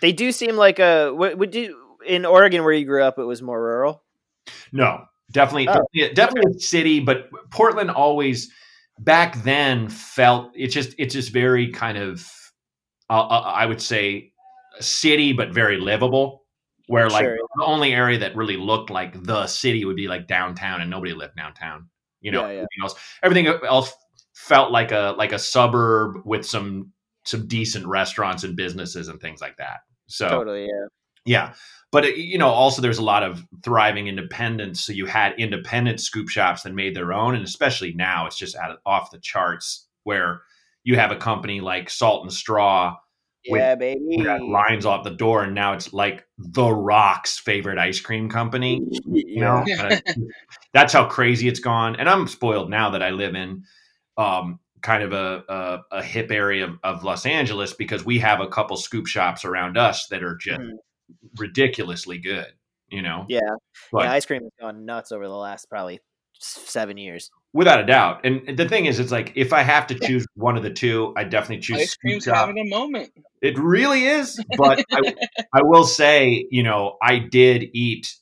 [0.00, 1.76] They do seem like a would, would you
[2.06, 4.02] in Oregon where you grew up it was more rural.
[4.72, 8.50] No, definitely, Oh, definitely, definitely a city, but Portland always
[8.98, 12.26] back then felt it's just it's just very kind of
[13.10, 14.32] uh, uh, I would say
[14.80, 16.44] city, but very livable.
[16.88, 17.36] Where like Sure.
[17.56, 21.12] the only area that really looked like the city would be like downtown, and nobody
[21.14, 21.88] lived downtown.
[22.20, 22.52] You know, Yeah, yeah.
[22.52, 23.92] everything else everything else
[24.36, 26.92] felt like a like a suburb with some
[27.24, 29.78] some decent restaurants and businesses and things like that.
[30.06, 30.86] So Totally, yeah.
[31.24, 31.54] yeah.
[31.90, 34.84] But it, you know, also there's a lot of thriving independence.
[34.84, 38.54] So you had independent scoop shops that made their own, and especially now, it's just
[38.56, 39.88] out of, off the charts.
[40.04, 40.42] Where
[40.84, 42.94] you have a company like Salt and Straw
[43.48, 44.18] With- Yeah, baby.
[44.18, 48.28] who got lines off the door, and now it's like the Rock's favorite ice cream
[48.28, 48.80] company.
[49.06, 49.64] You know,
[50.74, 51.96] that's how crazy it's gone.
[51.96, 53.64] And I'm spoiled now that I live in
[54.16, 58.40] um, kind of a, a, a hip area of, of Los Angeles because we have
[58.40, 60.72] a couple scoop shops around us that are just Mhm.
[61.38, 62.46] ridiculously good.
[62.88, 63.40] You know, Yeah.
[63.92, 66.00] But- yeah, ice cream has gone nuts over the last probably
[66.38, 67.30] seven years.
[67.54, 68.20] without a doubt.
[68.26, 71.14] And the thing is, it's like if I have to choose one of the two,
[71.16, 72.36] I definitely choose Ice scoop cream's shop.
[72.36, 73.10] having a moment.
[73.40, 74.38] It really is.
[74.58, 75.14] But I,
[75.54, 78.14] I will say, you know, I did eat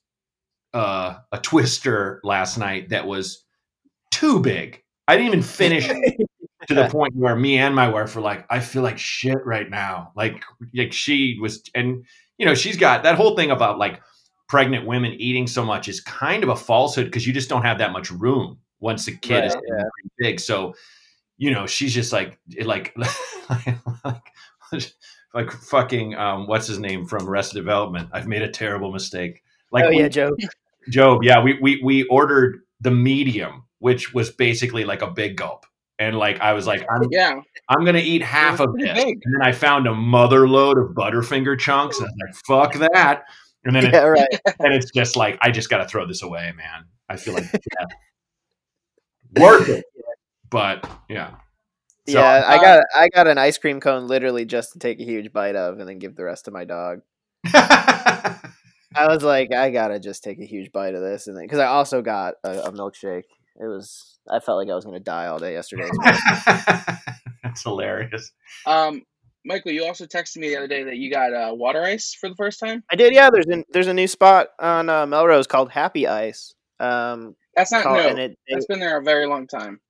[0.73, 3.45] uh, a twister last night that was
[4.13, 4.84] too big.
[5.09, 8.61] I didn't even finish to the point where me and my wife were like, I
[8.61, 10.13] feel like shit right now.
[10.17, 10.43] Like,
[10.75, 12.05] like she was, and
[12.39, 14.01] you know, she's got that whole thing about like
[14.49, 17.79] pregnant women eating so much is kind of a falsehood because you just don't have
[17.79, 19.85] that much room once the kid Right, is yeah.
[20.19, 20.41] big.
[20.41, 20.75] So,
[21.39, 22.95] you know, she's just like, like,
[24.05, 24.25] like,
[25.35, 28.09] like fucking, um, what's his name from Arrested Development?
[28.13, 29.43] I've made a terrible mistake.
[29.73, 30.37] Like, oh we- yeah, Joe.
[30.91, 35.67] Job, yeah, we we we ordered the medium, which was basically like a big gulp.
[35.99, 39.05] And like I was like, I'm Yeah, I'm gonna eat half of pretty this.
[39.05, 39.21] big.
[39.23, 42.91] And then I found a mother load of Butterfinger chunks, and I was like, fuck
[42.95, 43.25] that.
[43.63, 44.27] And then it, right.
[44.59, 46.87] and it's just like I just gotta throw this away, man.
[47.11, 49.85] I feel like yeah, worth it.
[50.49, 51.33] But yeah.
[52.09, 54.99] So, yeah, I uh, got I got an ice cream cone literally just to take
[54.99, 57.03] a huge bite of and then give the rest to my dog.
[57.53, 58.39] I
[59.09, 61.67] was like, I gotta just take a huge bite of this, and then because I
[61.67, 63.25] also got a, a milkshake.
[63.61, 65.89] It was I felt like I was gonna die all day yesterday.
[67.43, 68.33] That's hilarious.
[68.67, 69.03] Um,
[69.45, 72.29] Michael, you also texted me the other day that you got uh, water ice for
[72.29, 72.83] the first time.
[72.91, 73.29] I did, yeah.
[73.31, 76.55] There's a there's a new spot on uh, Melrose called Happy Ice.
[76.81, 78.09] Um, That's not called, new.
[78.09, 79.81] and it, they- That's been there a very long time.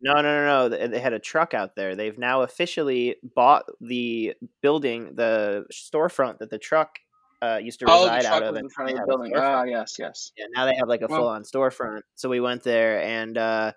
[0.00, 0.68] no, no, no, no.
[0.70, 1.94] They, they had a truck out there.
[1.94, 6.98] They've now officially bought the building, the storefront that the truck
[7.44, 8.56] uh, used to Oh, reside out of.
[8.56, 9.32] in front of the building.
[9.36, 10.32] Ah, yes, yes.
[10.36, 12.02] Yeah, now they have like a Well- full on storefront.
[12.14, 13.72] So we went there, and uh,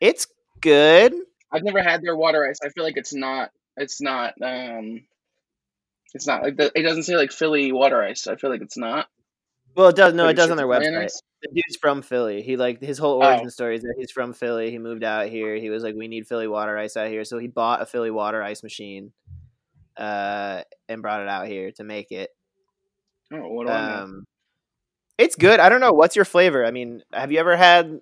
[0.00, 0.26] it's
[0.60, 1.14] good.
[1.52, 2.58] I've never had their water ice.
[2.64, 3.50] I feel like it's not.
[3.76, 4.34] It's not.
[4.42, 5.06] Um,
[6.14, 8.26] it's not like the, it doesn't say like Philly water ice.
[8.26, 9.06] I feel like it's not.
[9.76, 10.14] Well, it does.
[10.14, 11.10] No, it does on their website.
[11.42, 12.40] The dude's from Philly.
[12.42, 13.26] He like his whole Oh.
[13.26, 14.70] origin story is that he's from Philly.
[14.70, 15.54] He moved out here.
[15.56, 18.10] He was like, "We need Philly water ice out here," so he bought a Philly
[18.10, 19.12] water ice machine,
[19.98, 22.30] uh, and brought it out here to make it.
[23.32, 24.02] Oh, what do I know?
[24.04, 24.24] Um,
[25.18, 25.60] it's good.
[25.60, 26.64] I don't know what's your flavor.
[26.64, 28.00] I mean, have you ever had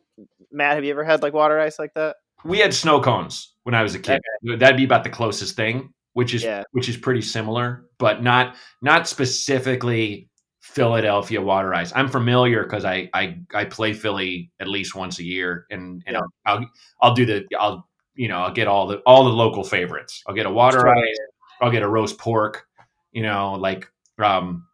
[0.50, 0.74] Matt?
[0.74, 2.16] Have you ever had like water ice like that?
[2.44, 4.20] We had snow cones when I was a kid.
[4.58, 6.64] That'd be about the closest thing, which is Yeah.
[6.72, 10.28] which is pretty similar, but not not specifically
[10.60, 11.92] Philadelphia water ice.
[11.94, 16.14] I'm familiar because I, I I play Philly at least once a year, and and
[16.16, 16.20] Yeah.
[16.46, 19.62] I'll, I'll I'll do the I'll you know I'll get all the all the local
[19.62, 20.22] favorites.
[20.26, 21.16] I'll get a water ice.
[21.62, 22.66] I'll get a roast pork.
[23.12, 24.66] You know, like um.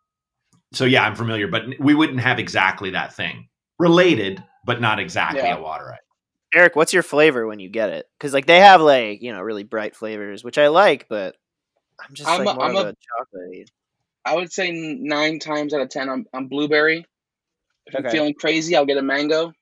[0.72, 5.40] So yeah, I'm familiar, but we wouldn't have exactly that thing related, but not exactly
[5.40, 5.56] Yeah.
[5.56, 5.98] a water ice.
[6.54, 8.06] Eric, what's your flavor when you get it?
[8.18, 11.36] Because like they have like you know really bright flavors, which I like, but
[12.00, 13.66] I'm just I'm like a- more I'm of a- a chocolatey.
[14.24, 17.06] I would say nine times out of ten, I'm, I'm blueberry.
[17.86, 19.52] If I'm feeling crazy, I'll get a mango.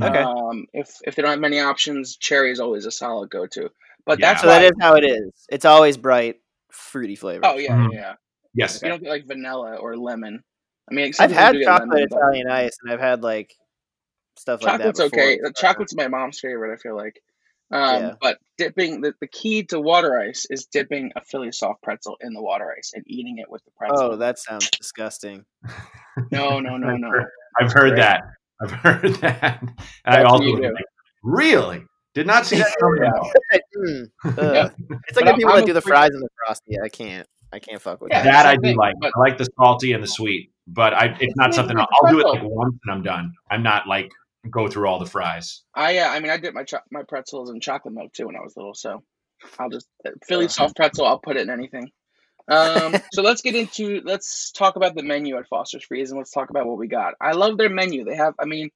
[0.00, 0.18] Okay.
[0.18, 3.70] Um, if if they don't have many options, cherry is always a solid go to.
[4.04, 4.30] But Yeah.
[4.32, 5.30] that's So that is how it is.
[5.50, 7.42] It's always bright, fruity flavor.
[7.46, 7.92] oh yeah, Mhm.
[7.92, 8.14] yeah, yeah.
[8.56, 8.80] Yes.
[8.82, 10.42] You don't get like vanilla or lemon.
[10.90, 13.52] I mean, I've had chocolate lemon, but Italian ice, and I've had like
[14.38, 15.10] stuff like chocolate's that.
[15.10, 15.38] before, okay.
[15.42, 16.72] but- Chocolate's my mom's favorite.
[16.72, 17.20] I feel like.
[17.72, 18.12] Um, Yeah.
[18.20, 22.32] But dipping the, the key to water ice is dipping a Philly soft pretzel in
[22.32, 24.12] the water ice and eating it with the pretzel.
[24.12, 25.44] Oh, that sounds disgusting.
[26.30, 27.10] no, no, no, no.
[27.60, 27.96] I've heard Right.
[27.96, 28.22] that.
[28.62, 28.70] I've
[29.02, 29.60] heard that.
[29.62, 30.62] And I also do.
[30.72, 30.84] like,
[31.24, 31.82] really
[32.14, 33.02] did not see that coming.
[33.76, 34.68] Mm, Yeah.
[35.08, 36.76] It's like But the people I'm that do the fries and the frosty.
[36.80, 37.26] I can't.
[37.52, 38.32] I can't fuck with Yeah, that.
[38.32, 38.94] That I same do thing, like.
[39.00, 42.12] but- I like the salty and the sweet, but I it's not something I'll, I'll
[42.12, 43.32] do it like once and I'm done.
[43.50, 44.10] I'm not like
[44.50, 45.62] go through all the fries.
[45.74, 48.36] I uh, I mean I did my cho- my pretzels in chocolate milk too when
[48.36, 49.02] I was little, so
[49.58, 51.06] I'll just uh, Philly soft pretzel.
[51.06, 51.90] I'll put it in anything.
[52.48, 56.30] Um, so let's get into let's talk about the menu at Foster's Freeze and let's
[56.32, 57.14] talk about what we got.
[57.20, 58.04] I love their menu.
[58.04, 58.70] They have I mean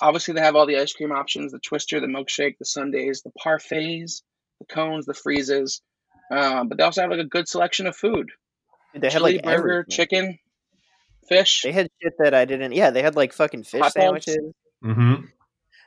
[0.00, 3.32] obviously they have all the ice cream options: the twister, the milkshake, the sundaes, the
[3.44, 4.22] parfaits,
[4.60, 5.80] the cones, the freezes.
[6.30, 8.30] Um, but they also have like a good selection of food:
[8.94, 9.90] They had chili like burger, everything.
[9.90, 10.38] chicken,
[11.28, 11.62] fish.
[11.62, 12.72] They had shit that I didn't.
[12.72, 14.38] Yeah, they had like fucking fish Hot sandwiches.
[14.84, 15.26] Mm-hmm.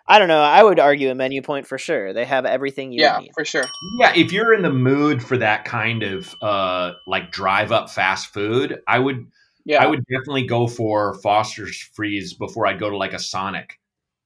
[0.09, 0.39] I don't know.
[0.39, 2.13] I would argue a menu point for sure.
[2.13, 3.31] They have everything you yeah, need.
[3.33, 3.65] for sure.
[3.99, 8.33] Yeah, if you're in the mood for that kind of uh like drive up fast
[8.33, 9.27] food, I would
[9.65, 13.79] Yeah, I would definitely go for Foster's Freeze before I'd go to like a Sonic.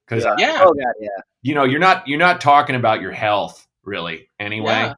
[0.05, 0.35] Because Yeah.
[0.37, 0.59] yeah.
[0.61, 1.09] Oh god, yeah.
[1.41, 4.71] you know, you're not you're not talking about your health really anyway.
[4.71, 4.93] Yeah.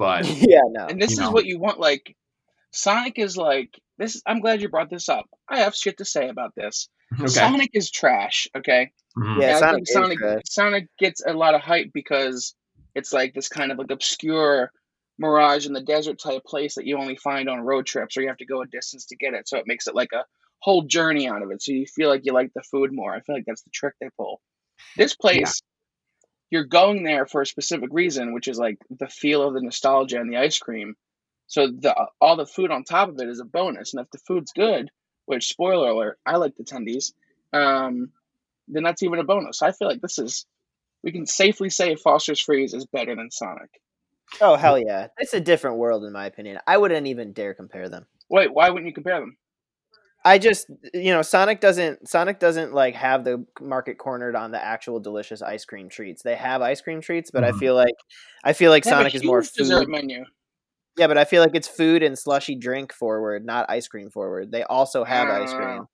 [0.00, 0.86] But yeah, no.
[0.86, 1.30] And this is know.
[1.30, 1.78] what you want.
[1.78, 2.16] Like
[2.72, 4.22] Sonic is like this.
[4.26, 5.26] I'm glad you brought this up.
[5.46, 6.88] I have shit to say about this.
[7.20, 7.28] okay.
[7.28, 8.48] Sonic is trash.
[8.56, 8.92] Okay.
[9.18, 9.42] Mhm.
[9.42, 10.18] Yeah, And Sonic is Sonic.
[10.46, 12.54] Sonic gets a lot of hype because
[12.94, 14.72] it's like this kind of like obscure
[15.18, 18.28] mirage in the desert type place that you only find on road trips or you
[18.28, 19.46] have to go a distance to get it.
[19.48, 20.24] So it makes it like a
[20.60, 21.60] whole journey out of it.
[21.60, 23.14] So you feel like you like the food more.
[23.14, 24.40] I feel like that's the trick they pull.
[24.96, 25.60] This place,
[26.50, 30.18] you're going there for a specific reason, which is like the feel of the nostalgia
[30.18, 30.94] and the ice cream.
[31.46, 33.94] So the all the food on top of it is a bonus.
[33.94, 34.90] And if the food's good,
[35.26, 37.12] which spoiler alert, I like the tendies.
[37.52, 38.10] um,
[38.72, 39.62] then that's even a bonus.
[39.62, 40.46] I feel like this is
[41.02, 43.70] we can safely say Foster's Freeze is better than Sonic.
[44.40, 45.08] Oh hell yeah!
[45.18, 46.58] It's a different world in my opinion.
[46.66, 48.06] I wouldn't even dare compare them.
[48.28, 49.36] Wait, why wouldn't you compare them?
[50.24, 54.62] I just you know Sonic doesn't Sonic doesn't like have the market cornered on the
[54.62, 56.22] actual delicious ice cream treats.
[56.22, 57.54] They have ice cream treats, but Mhm.
[57.54, 57.94] I feel like
[58.44, 59.88] I feel like They have a Sonic is more huge dessert food.
[59.88, 60.24] menu.
[60.98, 64.50] Yeah, but I feel like it's food and slushy drink forward, not ice cream forward.
[64.52, 65.86] They also have ice cream.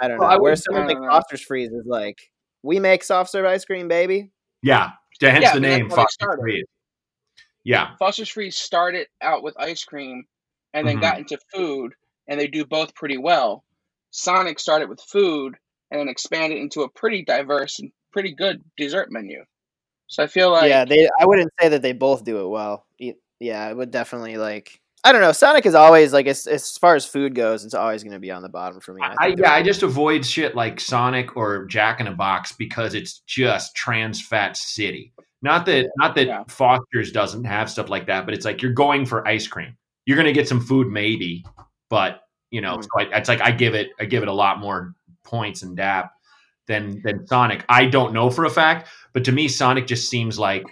[0.00, 0.22] I don't know.
[0.24, 1.10] Well, I Where would- someone I like.
[1.10, 2.18] Foster's Freeze is like,
[2.62, 4.30] we make soft serve ice cream, baby.
[4.62, 4.90] Yeah,
[5.20, 6.42] hence Yeah, the I mean, that's name how they Foster started.
[6.42, 6.64] Freeze.
[7.64, 10.24] Yeah, Foster's Freeze started out with ice cream
[10.74, 11.00] and then Mhm.
[11.00, 11.94] got into food,
[12.28, 13.64] and they do both pretty well.
[14.10, 15.56] Sonic started with food
[15.90, 19.44] and then expanded into a pretty diverse and pretty good dessert menu.
[20.06, 21.08] So I feel like yeah, they.
[21.20, 22.86] I wouldn't say that they both do it well.
[23.40, 24.80] Yeah, I would definitely like.
[25.04, 25.32] I don't know.
[25.32, 28.30] Sonic is always like as as far as food goes, it's always going to be
[28.30, 29.02] on the bottom for me.
[29.02, 32.52] I, think yeah, they're- I just avoid shit like Sonic or Jack in a Box
[32.52, 35.12] because it's just trans fat city.
[35.40, 36.42] Not that not that Yeah.
[36.48, 39.76] Foster's doesn't have stuff like that, but it's like you're going for ice cream.
[40.04, 41.44] You're gonna get some food maybe,
[41.88, 42.82] but you know, Mm.
[42.82, 45.76] so I, it's like I give it I give it a lot more points and
[45.76, 46.10] DAP
[46.66, 47.64] than than Sonic.
[47.68, 50.64] I don't know for a fact, but to me, Sonic just seems like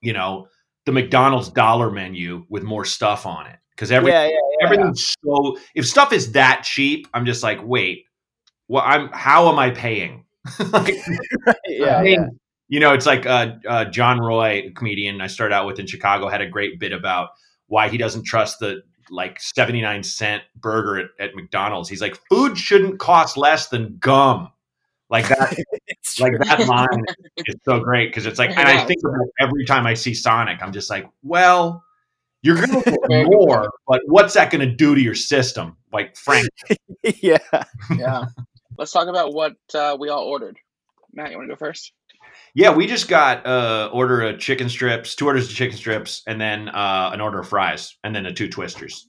[0.00, 0.48] you know
[0.84, 4.64] the McDonald's dollar menu with more stuff on it because every yeah, yeah, yeah.
[4.64, 8.04] everything's so if stuff is that cheap i'm just like wait
[8.68, 10.24] well i'm how am i paying
[10.72, 10.94] like,
[11.66, 12.26] yeah, I mean, yeah.
[12.68, 15.86] you know it's like uh, uh, john roy a comedian i started out with in
[15.86, 17.30] chicago had a great bit about
[17.66, 22.56] why he doesn't trust the like 79 cent burger at, at mcdonald's he's like food
[22.56, 24.50] shouldn't cost less than gum
[25.10, 25.56] like that
[26.20, 27.04] like that line
[27.36, 30.62] is so great because it's like and i think about every time i see sonic
[30.62, 31.84] i'm just like well
[32.42, 32.98] you're gonna get
[33.30, 36.48] more but what's that gonna do to your system like frank
[37.20, 37.38] yeah.
[37.96, 38.26] yeah.
[38.78, 40.58] Let's talk about what uh, we all ordered.
[41.12, 41.92] Matt, you want to go first?
[42.54, 46.40] Yeah we just got uh order of chicken strips two orders of chicken strips and
[46.40, 49.08] then uh an order of fries and then the two twisters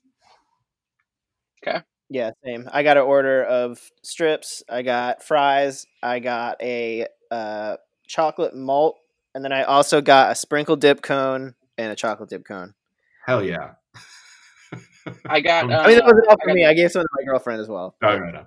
[1.65, 1.79] Okay.
[2.09, 2.69] Yeah, same.
[2.73, 4.61] I got an order of strips.
[4.69, 5.85] I got fries.
[6.03, 8.97] I got a uh, chocolate malt,
[9.33, 12.73] and then I also got a sprinkle dip cone and a chocolate dip cone.
[13.25, 13.75] hell yeah
[15.25, 15.71] I got.
[15.71, 16.65] Uh, I mean, that wasn't all I for got- me.
[16.65, 17.95] I gave some to my girlfriend as well.
[18.03, 18.45] Oh, no, no.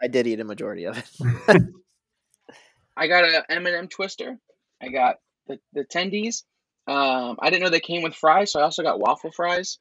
[0.00, 1.62] I did eat a majority of it.
[2.96, 4.38] I got a M&M twister.
[4.82, 5.16] I got
[5.46, 6.42] the, the tendies.
[6.86, 9.78] Um, I didn't know they came with fries, so I also got waffle fries.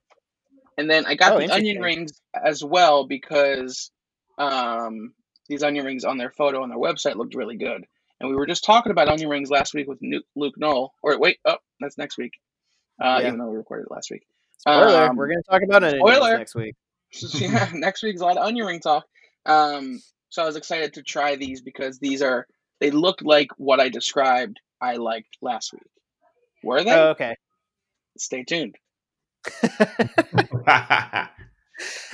[0.78, 3.92] And then I got Oh, the onion rings as well because
[4.38, 5.14] um,
[5.48, 7.86] these onion rings on their photo on their website looked really good.
[8.20, 10.00] And we were just talking about onion rings last week with
[10.36, 10.94] Luke Knoll.
[11.02, 12.34] Or wait, oh, that's next week.
[13.02, 13.28] Uh, Yeah.
[13.28, 14.24] Even though we recorded it last week.
[14.60, 16.00] Spoiler: Um, We're going to talk about it
[16.38, 16.76] next week.
[17.34, 19.06] yeah, next week's a lot of onion ring talk.
[19.46, 22.48] Um, so I was excited to try these because these are
[22.82, 25.84] they look like what I described I liked last week.
[26.64, 26.92] Were they?
[26.94, 27.36] Oh, okay.
[28.18, 28.76] Stay tuned.
[30.68, 31.30] I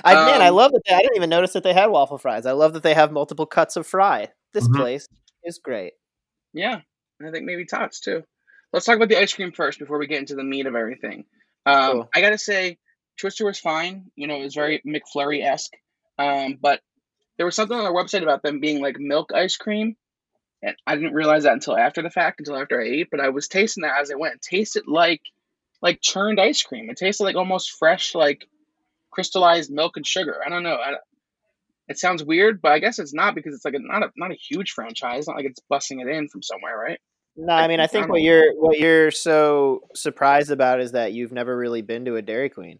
[0.05, 0.81] man, I Um, love that.
[0.87, 2.45] They, I didn't even notice that they had waffle fries.
[2.45, 4.29] I love that they have multiple cuts of fry.
[4.53, 4.75] This Mhm.
[4.75, 5.07] place
[5.43, 5.93] is great.
[6.53, 6.79] Yeah,
[7.19, 8.23] and I think maybe tots too.
[8.71, 11.25] Let's talk about the ice cream first before we get into the meat of everything.
[11.65, 12.09] Um, Cool.
[12.13, 12.77] I gotta say,
[13.19, 14.11] Twister was fine.
[14.15, 15.73] You know, it was very McFlurry esque.
[16.17, 16.81] Um, but
[17.37, 19.95] there was something on their website about them being like milk ice cream,
[20.61, 23.09] and I didn't realize that until after the fact, until after I ate.
[23.11, 24.35] But I was tasting that as I went.
[24.35, 25.21] It tasted like
[25.81, 26.89] like churned ice cream.
[26.89, 28.45] It tasted like almost fresh, like
[29.11, 30.37] crystallized milk and sugar.
[30.45, 30.75] I don't know.
[30.75, 30.95] I,
[31.87, 34.31] it sounds weird, but I guess it's not because it's like a, not a not
[34.31, 35.19] a huge franchise.
[35.19, 36.99] It's not like it's busting it in from somewhere, right?
[37.37, 41.13] No, I Like mean, I think what you're what you're so surprised about is that
[41.13, 42.79] you've never really been to a Dairy Queen.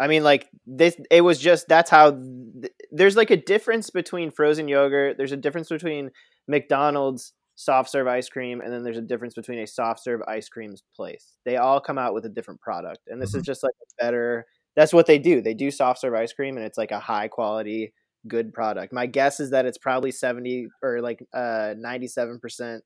[0.00, 2.12] I mean, like this, it was just that's how.
[2.12, 5.16] th- There's like a difference between frozen yogurt.
[5.18, 6.10] There's a difference between
[6.46, 10.48] McDonald's soft serve ice cream, and then there's a difference between a soft serve ice
[10.48, 11.34] cream's place.
[11.44, 13.46] They all come out with a different product, and this is Mhm.
[13.46, 14.46] just like a better.
[14.76, 15.40] That's what they do.
[15.42, 17.92] They do soft serve ice cream, and it's like a high quality,
[18.28, 18.92] good product.
[18.92, 22.84] My guess is that it's probably seventy or like uh ninety seven percent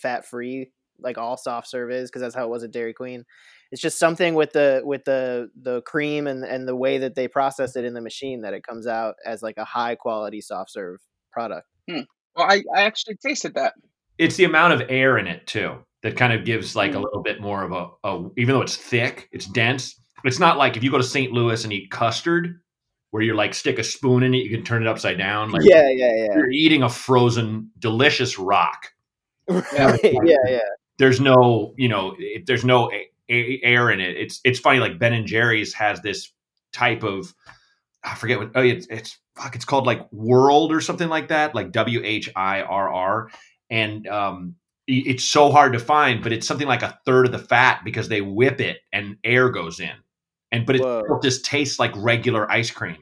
[0.00, 0.70] fat free
[1.00, 3.24] like all soft serve is because that's how it was at Dairy Queen.
[3.72, 7.28] It's just something with the with the the cream and and the way that they
[7.28, 10.70] process it in the machine that it comes out as like a high quality soft
[10.70, 11.00] serve
[11.32, 11.66] product.
[11.88, 12.04] Well,
[12.38, 13.74] I, I actually tasted that.
[14.18, 17.02] it's the amount of air in it too that kind of gives like a Mm.
[17.04, 20.76] little bit more of a, a even though it's thick it's dense it's not like
[20.76, 22.60] if you go to st louis and eat custard
[23.10, 25.62] where you're like stick a spoon in it you can turn it upside down like
[25.64, 28.92] yeah, yeah, you're eating a frozen delicious rock
[29.48, 30.58] yeah, right, yeah, yeah.
[30.98, 32.16] There's no you know
[32.46, 32.90] there's no
[33.28, 36.32] air in it it's it's funny like ben and jerry's has this
[36.72, 37.34] type of
[38.04, 41.54] i forget what oh it's, it's fuck, it's called like World or something like that,
[41.54, 43.30] like W H I R R,
[43.70, 47.38] and um, it's so hard to find, but it's something like a third of the
[47.38, 49.94] fat because they whip it and air goes in,
[50.50, 50.82] and but it
[51.22, 52.98] just tastes like regular ice cream.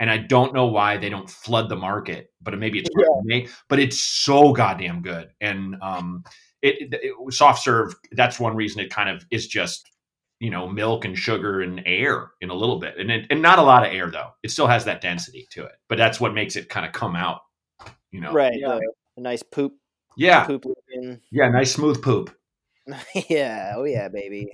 [0.00, 3.20] And I don't know why they don't flood the market, but maybe it's Yeah.
[3.22, 3.48] me.
[3.68, 6.24] But it's so goddamn good, and um,
[6.64, 7.94] it, it, it soft serve.
[8.12, 9.90] That's one reason it kind of is just
[10.40, 13.58] you know milk and sugar and air in a little bit, and it, and not
[13.58, 14.30] a lot of air though.
[14.42, 17.14] It still has that density to it, but that's what makes it kind of come
[17.16, 17.40] out.
[18.10, 18.54] You know, Right.
[18.56, 18.74] Yeah.
[18.80, 19.74] The, the nice poop
[20.16, 21.20] Yeah, poop looking.
[21.30, 22.34] yeah, nice smooth poop.
[23.30, 24.48] yeah, oh yeah, baby.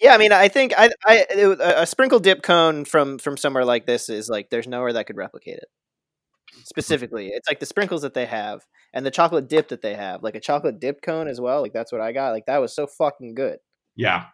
[0.00, 3.36] yeah, I mean, I think I, I it, a a sprinkle dip cone from from
[3.36, 5.68] somewhere like this is like there's nowhere that could replicate it.
[6.74, 10.22] Specifically, it's like the sprinkles that they have and the chocolate dip that they have,
[10.24, 11.62] like a chocolate dip cone as well.
[11.62, 12.30] Like that's what I got.
[12.32, 13.58] Like that was so fucking good.
[13.94, 14.24] Yeah.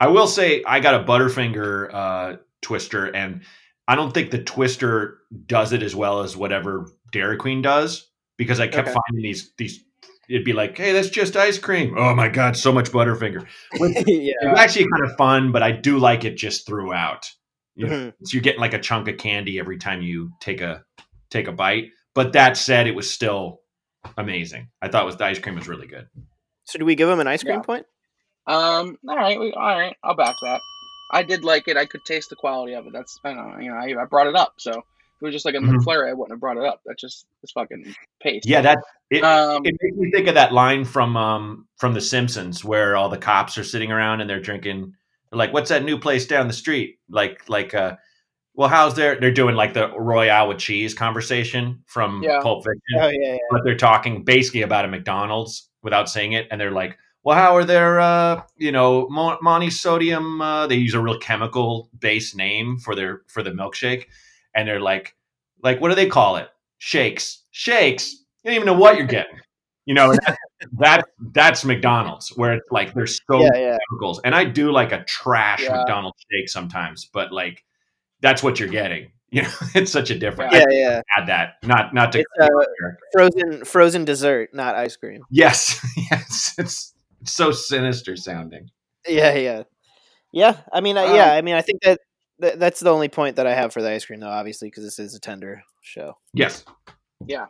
[0.00, 3.42] I will say I got a Butterfinger uh, twister, and
[3.88, 8.60] I don't think the twister does it as well as whatever Dairy Queen does because
[8.60, 8.94] I kept Okay.
[9.08, 9.84] finding these these.
[10.30, 11.94] It'd be like, hey, that's just ice cream.
[11.96, 13.44] Oh my god, so much Butterfinger.
[13.72, 14.32] yeah.
[14.42, 17.24] It's actually kind of fun, but I do like it just throughout.
[17.74, 18.12] You know, Mhm.
[18.24, 20.84] so you're getting like a chunk of candy every time you take a
[21.30, 21.90] take a bite.
[22.14, 23.60] But that said, it was still
[24.16, 24.68] amazing.
[24.82, 26.08] I thought it was the ice cream was really good.
[26.64, 27.62] So do we give him an ice cream Yeah.
[27.62, 27.86] point?
[28.46, 30.60] Um, all right, we, all right, I'll back that.
[31.12, 31.76] I did like it.
[31.76, 32.92] I could taste the quality of it.
[32.92, 34.54] That's I don't know, you know, I, I brought it up.
[34.58, 35.76] So if it was just like a Mhm.
[35.76, 36.80] McFlurry, I wouldn't have brought it up.
[36.86, 38.46] That just it's fucking paste.
[38.46, 38.78] Yeah, that
[39.10, 42.96] it, Um, it makes me think of that line from um from The Simpsons where
[42.96, 44.92] all the cops are sitting around and they're drinking.
[45.30, 47.96] They're like, "What's that new place down the street?" Like, like, uh,
[48.58, 49.20] well, how's their?
[49.20, 52.40] They're doing like the Royale with cheese conversation from Yeah.
[52.42, 53.38] Pulp Fiction, Oh yeah, yeah.
[53.52, 57.54] but they're talking basically about a McDonald's without saying it, and they're like, "Well, how
[57.54, 62.78] are their, uh, you know, mo- monosodium?" Uh, they use a real chemical based name
[62.78, 64.06] for their for the milkshake,
[64.54, 65.14] and they're like,
[65.62, 66.48] like, what do they call it?
[66.78, 68.12] Shakes, shakes.
[68.42, 69.38] You don't even know what you're getting.
[69.86, 70.38] You know, that,
[70.78, 73.78] that that's McDonald's where it's like there's so Yeah, many yeah.
[73.88, 75.76] chemicals, and I do like a trash Yeah.
[75.76, 77.62] McDonald's shake sometimes, but like
[78.20, 79.10] that's what you're getting.
[79.30, 80.54] You know, it's such a difference.
[80.54, 81.02] Yeah, yeah.
[81.14, 81.56] I had that.
[81.62, 82.48] Not not to It's uh,
[83.12, 85.22] frozen frozen dessert, not ice cream.
[85.30, 85.78] Yes,
[86.10, 86.94] yes, it's
[87.24, 88.70] so sinister sounding.
[89.06, 89.62] Yeah, yeah,
[90.32, 90.56] yeah.
[90.72, 91.34] I mean, uh, Um, yeah.
[91.34, 92.00] I mean, I think that,
[92.38, 94.30] that that's the only point that I have for the ice cream, though.
[94.30, 96.14] Obviously, because this is a tender show.
[96.32, 96.64] Yes,
[97.26, 97.48] Yeah.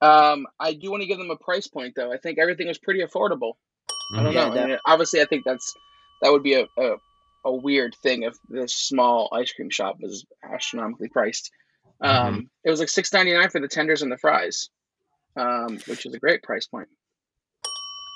[0.00, 2.12] um, I do want to give them a price point though.
[2.12, 3.54] I think everything was pretty affordable.
[4.14, 4.34] I don't Mhm.
[4.34, 4.62] Yeah, know.
[4.62, 5.74] I mean, obviously, I think that's
[6.22, 6.96] that would be a, a
[7.44, 11.50] a weird thing if this small ice cream shop was astronomically priced.
[12.00, 14.68] Um, It was like six ninety nine for the tenders and the fries,
[15.36, 16.88] um, which is a great price point.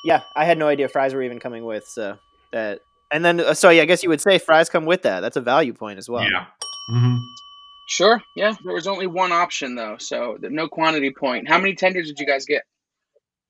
[0.04, 2.16] Yeah, I had no idea fries were even coming with so
[2.52, 2.80] that.
[3.12, 5.20] And then, uh, so yeah, I guess you would say fries come with that.
[5.20, 6.24] That's a value point as well.
[6.24, 6.46] yeah.
[6.88, 7.16] hmm
[7.88, 8.22] Sure.
[8.36, 8.54] Yeah.
[8.64, 11.48] There was only one option though, so there- no quantity point.
[11.48, 12.62] How many tenders did you guys get?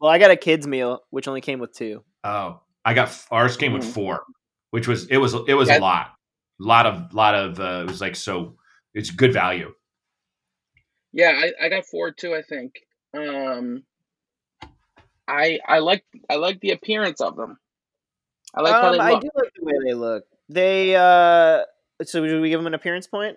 [0.00, 2.02] Well, I got a kids meal, which only came with two.
[2.24, 3.92] Oh, I got ours came with Mhm.
[3.94, 4.24] four,
[4.72, 5.78] which was it was it was Yeah.
[5.78, 6.06] a lot,
[6.60, 8.56] a lot of lot of uh, it was like so
[8.92, 9.72] it's good value.
[11.12, 12.34] Yeah, I, I got four too.
[12.34, 12.72] I think.
[13.14, 13.84] Um,
[15.28, 17.58] I I like I like the appearance of them.
[18.54, 19.22] I like how um, they I look.
[19.22, 20.24] do like the way they look.
[20.48, 21.60] They uh,
[22.04, 23.36] so do we give them an appearance point?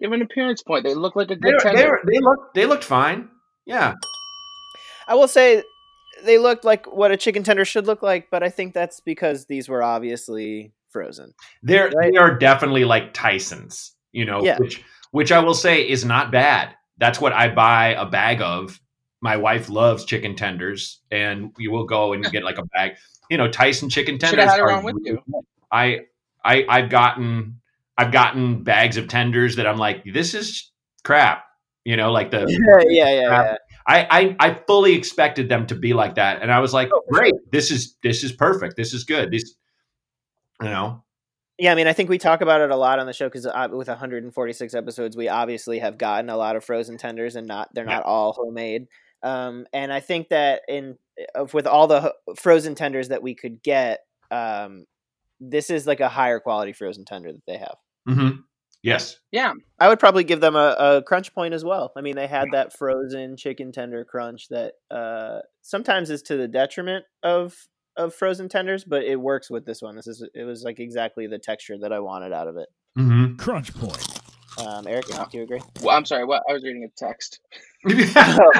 [0.00, 0.84] Give them an appearance point.
[0.84, 3.28] They look like a They, good were- they, were, they looked they looked fine.
[3.66, 3.94] Yeah,
[5.06, 5.62] I will say
[6.24, 9.46] they looked like what a chicken tender should look like, but I think that's because
[9.46, 11.32] these were obviously frozen.
[11.62, 12.12] they're Right.
[12.12, 13.92] they are definitely like Tyson's.
[14.12, 14.58] You know, Yeah.
[14.58, 16.74] which which I will say is not bad.
[16.98, 18.80] That's what I buy a bag of.
[19.22, 22.92] My wife loves chicken tenders, and we will go and get like a bag.
[23.30, 24.44] You know, Tyson chicken Should tenders.
[24.44, 25.22] have had it are around with you.
[25.70, 26.00] I
[26.44, 27.60] I I've gotten
[27.98, 30.70] I've gotten bags of tenders that I'm like, this is
[31.04, 31.44] crap.
[31.84, 32.46] You know, like the
[32.88, 33.56] yeah, yeah, yeah.
[33.90, 37.02] I, I I fully expected them to be like that, and I was like, Oh,
[37.10, 39.32] great, this is this is perfect, this is good.
[39.32, 39.54] This,
[40.62, 41.02] you know,
[41.58, 43.46] Yeah, I mean, I think we talk about it a lot on the show because
[43.46, 47.68] uh, with 146 episodes, we obviously have gotten a lot of frozen tenders, and not
[47.74, 47.96] they're Yeah.
[47.96, 48.86] not all homemade.
[49.22, 50.96] Um, and I think that in
[51.52, 54.86] with all the frozen tenders that we could get, um,
[55.40, 57.76] this is like a higher quality frozen tender that they have.
[58.06, 58.30] hmm
[58.82, 59.52] yes, Yeah.
[59.78, 61.92] I would probably give them a, a crunch point as well.
[61.96, 66.48] I mean, they had that frozen chicken tender crunch that uh, sometimes is to the
[66.48, 67.54] detriment of
[67.96, 69.96] of frozen tenders, but it works with this one.
[69.96, 72.68] This is it was like exactly the texture that I wanted out of it.
[72.96, 74.06] hmm Crunch point.
[74.58, 75.60] Um, Eric, do you agree?
[75.82, 76.24] Well, I'm sorry.
[76.24, 77.40] What I was reading a text.
[77.84, 78.52] Oh,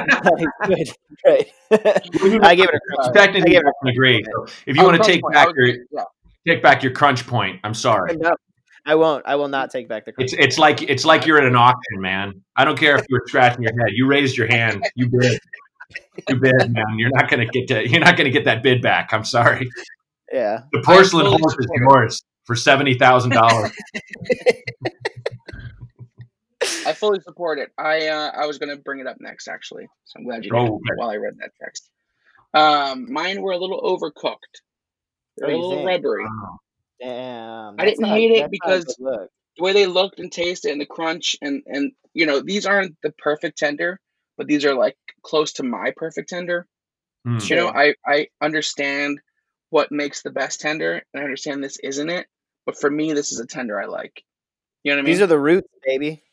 [0.65, 0.89] good,
[1.23, 1.51] great.
[1.71, 3.09] I gave it a crunch.
[3.09, 4.23] I technically gave it I agree.
[4.23, 5.33] So if you Oh, want to take point.
[5.35, 6.03] back was- your yeah.
[6.47, 8.17] take back your crunch point, I'm sorry.
[8.85, 9.25] No, I won't.
[9.25, 11.99] I will not take back the It's it's like it's like you're at an auction,
[12.01, 12.41] man.
[12.55, 13.91] I don't care if you were scratching your head.
[13.93, 14.83] You raised your hand.
[14.95, 15.39] You bid.
[16.29, 16.97] You bid, man.
[16.97, 17.87] You're not gonna get to.
[17.87, 19.13] You're not gonna get that bid back.
[19.13, 19.69] I'm sorry.
[20.31, 20.61] yeah.
[20.71, 23.71] The porcelain fully horse is support yours for seventy thousand dollars.
[26.85, 27.69] I fully support it.
[27.77, 29.87] I uh, I was gonna bring it up next, actually.
[30.05, 30.79] So I'm glad you did Oh, okay.
[30.95, 31.89] while I read that text.
[32.53, 34.61] Um, mine were a little overcooked.
[35.37, 35.87] They're a little think?
[35.87, 36.25] rubbery.
[37.01, 37.75] Damn.
[37.79, 39.27] I didn't not- hate it that's not a because-
[39.57, 42.95] The way they looked and tasted and the crunch and and you know these aren't
[43.03, 43.99] the perfect tender,
[44.37, 46.67] but these are like close to my perfect tender.
[47.25, 47.37] Hmm.
[47.41, 49.19] You know, I I understand
[49.69, 52.27] what makes the best tender, and I understand this isn't it.
[52.65, 54.23] But for me, this is a tender I like.
[54.83, 55.11] You know what I mean?
[55.13, 56.23] These are the roots, baby.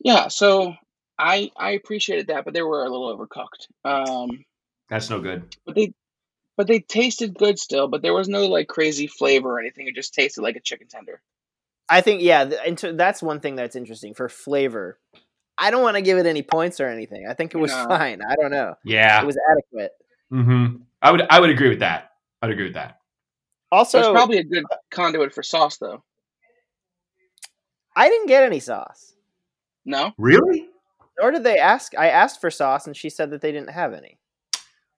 [0.00, 0.28] yeah.
[0.28, 0.74] So
[1.18, 3.66] I I appreciated that, but they were a little overcooked.
[3.84, 4.44] Um,
[4.88, 5.54] That's no good.
[5.66, 5.92] but they
[6.56, 7.88] but they tasted good still.
[7.88, 9.86] But there was no like crazy flavor or anything.
[9.88, 11.20] It just tasted like a chicken tender.
[11.88, 14.98] I think yeah, and to- that's one thing that's interesting for flavor.
[15.58, 17.26] I don't want to give it any points or anything.
[17.28, 17.84] I think it was No.
[17.88, 18.22] fine.
[18.22, 18.74] I don't know.
[18.84, 19.20] Yeah.
[19.22, 19.92] It was adequate.
[20.30, 21.22] hmm I would.
[21.28, 22.12] I would agree with that.
[22.40, 22.98] I'd agree with that.
[23.70, 26.02] Also, it's probably a good conduit for sauce, though.
[27.96, 29.14] I didn't get any sauce.
[29.84, 30.68] No, Really?
[31.20, 31.96] Nor did they ask.
[31.98, 34.18] I asked for sauce, and she said that they didn't have any.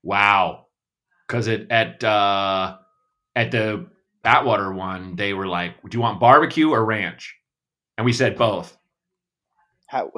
[0.02, 0.66] Wow.
[1.27, 2.77] Because it at uh,
[3.35, 3.87] at the
[4.25, 7.35] Atwater one, they were like, "Do you want barbecue or ranch?"
[7.97, 8.77] And we said both.
[9.87, 10.11] How,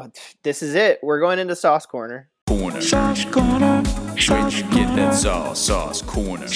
[0.42, 1.00] this is it.
[1.02, 2.80] We're going into sauce corner, Corner.
[2.80, 3.82] Sauce corner.
[3.82, 5.58] Where'd you get that sauce?
[5.60, 6.46] Sauce corner.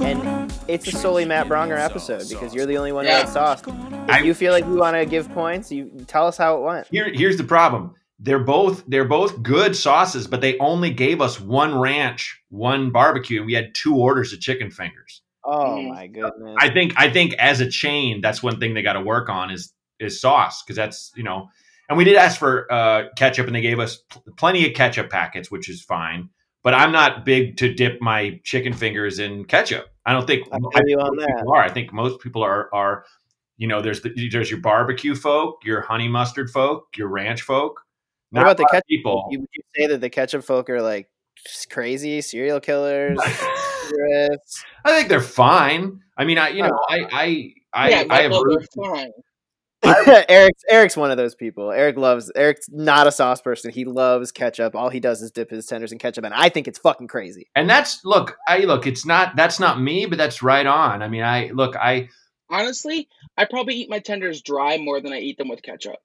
[0.00, 3.20] and it's a solely Matt Braunger episode because you're the only one Yeah.
[3.20, 3.62] who had sauce.
[3.66, 6.62] If I- you feel like you want to give points, you tell us how it
[6.62, 6.86] went.
[6.88, 7.94] Here, here's the problem.
[8.20, 13.38] They're both they're both good sauces, but they only gave us one ranch, one barbecue,
[13.38, 15.22] and we had two orders of chicken fingers.
[15.44, 15.88] Oh Mm.
[15.88, 16.56] my goodness!
[16.58, 19.50] I think I think as a chain, that's one thing they got to work on
[19.50, 21.48] is is sauce because that's you know.
[21.88, 25.10] And we did ask for uh, ketchup, and they gave us pl- plenty of ketchup
[25.10, 26.30] packets, which is fine.
[26.62, 29.86] But I'm not big to dip my chicken fingers in ketchup.
[30.06, 31.44] I don't think I feel you on that.
[31.46, 31.62] are.
[31.62, 33.04] I think most people are are.
[33.58, 37.82] You know, there's the, there's your barbecue folk, your honey mustard folk, your ranch folk.
[38.34, 38.86] What about the a ketchup?
[38.88, 39.28] people?
[39.30, 41.08] You, would you say that the ketchup folk are like
[41.46, 43.18] just crazy serial killers?
[43.24, 44.28] I
[44.86, 46.00] think they're fine.
[46.16, 46.84] I mean, I you know, oh.
[46.88, 49.10] I I I, yeah, I have but roots- they're fine.
[50.30, 51.70] Eric's Eric's one of those people.
[51.70, 53.70] Eric loves Eric's not a sauce person.
[53.70, 54.74] He loves ketchup.
[54.74, 57.48] All he does is dip his tenders in ketchup, and I think it's fucking crazy.
[57.54, 61.02] and that's look, I look, it's not that's not me, but that's right on.
[61.02, 62.08] I mean, I look, I
[62.50, 65.96] Honestly, I probably eat my tenders dry more than I eat them with ketchup,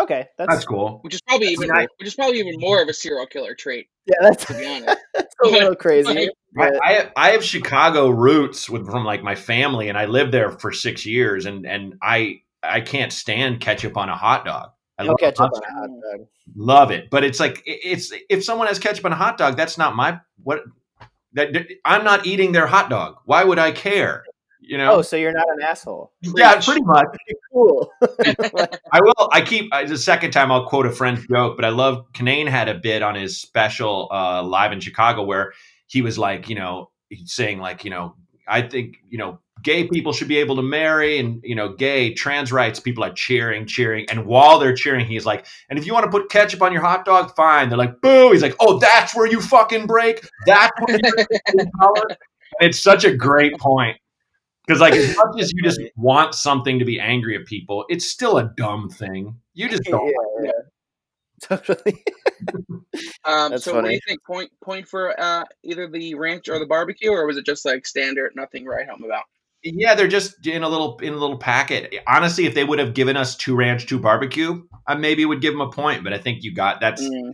[0.00, 0.98] Okay, that's, that's cool.
[1.02, 1.88] which is probably That's even nice.
[1.98, 4.96] which is probably even more of a serial killer trait, yeah, that's, to be honest.
[5.14, 6.08] that's a little crazy.
[6.08, 6.30] Like- I,
[6.70, 10.32] but- I have, I have Chicago roots with from like my family, and I lived
[10.32, 14.70] there for six years, and and I I can't stand ketchup on a hot dog.
[14.98, 15.88] I love, ketchup on a hot
[16.18, 16.26] dog.
[16.56, 19.76] love it, but it's like it's if someone has ketchup on a hot dog, that's
[19.78, 20.62] not my what.
[21.34, 23.18] That I'm not eating their hot dog.
[23.24, 24.24] Why would I care?
[24.70, 24.92] You know?
[24.92, 26.12] Oh, so you're not an asshole.
[26.20, 27.08] yeah, pretty much.
[27.52, 27.90] Cool.
[28.92, 29.28] I will.
[29.32, 32.46] I keep I, the second time I'll quote a friend's joke, but I love Canane
[32.46, 35.54] had a bit on his special uh, live in Chicago where
[35.88, 38.14] he was like, you know, he's saying like, you know,
[38.46, 42.14] I think you know, gay people should be able to marry, and you know, gay
[42.14, 45.92] trans rights people are cheering, cheering, and while they're cheering, he's like, and if you
[45.92, 47.70] want to put ketchup on your hot dog, fine.
[47.70, 48.30] They're like, boo.
[48.30, 50.24] He's like, oh, that's where you fucking break.
[50.46, 51.26] That's where you're
[51.58, 52.16] in color.
[52.60, 53.96] It's such a great point.
[54.70, 58.08] Because like as much as you just want something to be angry at people, it's
[58.08, 59.34] still a dumb thing.
[59.52, 60.14] You just don't.
[60.44, 60.50] yeah.
[61.42, 62.04] Totally.
[63.24, 63.94] Um, That's so what do funny.
[63.94, 64.22] you think?
[64.24, 67.84] Point point for uh, either the ranch or the barbecue, or was it just like
[67.84, 69.24] standard, nothing right home about?
[69.64, 71.92] Yeah, they're just in a little in a little packet.
[72.06, 75.52] Honestly, if they would have given us two ranch, two barbecue, I maybe would give
[75.52, 76.04] them a point.
[76.04, 77.32] But I think you got that's Mm.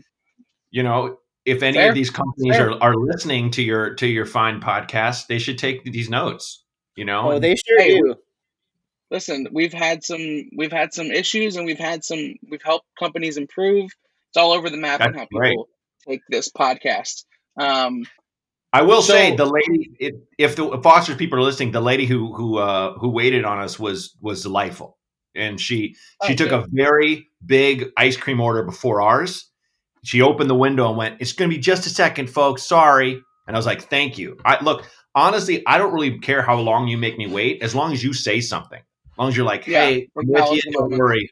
[0.70, 1.90] you know if any Fair.
[1.90, 2.70] of these companies Fair.
[2.70, 6.62] are, are listening to your to your fine podcast, they should take these notes.
[6.96, 8.14] You know, Oh, they sure Hey, do.
[9.10, 13.36] Listen, we've had some we've had some issues, and we've had some we've helped companies
[13.36, 13.84] improve.
[14.30, 15.50] It's all over the map on how great.
[15.52, 15.68] people
[16.08, 17.24] take this podcast.
[17.58, 18.04] Um,
[18.72, 22.34] I will say the lady, if, if the Foster's people are listening, the lady who
[22.34, 24.98] who uh, who waited on us was was delightful,
[25.36, 25.94] and she
[26.26, 26.64] she Oh, took good.
[26.64, 29.48] a very big ice cream order before ours.
[30.04, 32.64] She opened the window and went, "It's going to be just a second, folks.
[32.64, 34.84] Sorry." And I was like, "Thank you." I look
[35.16, 38.12] honestly, I don't really care how long you make me wait, as long as you
[38.12, 38.78] say something.
[38.78, 41.28] As long as you're like, Yeah, "Hey, I'm with you, don't worry."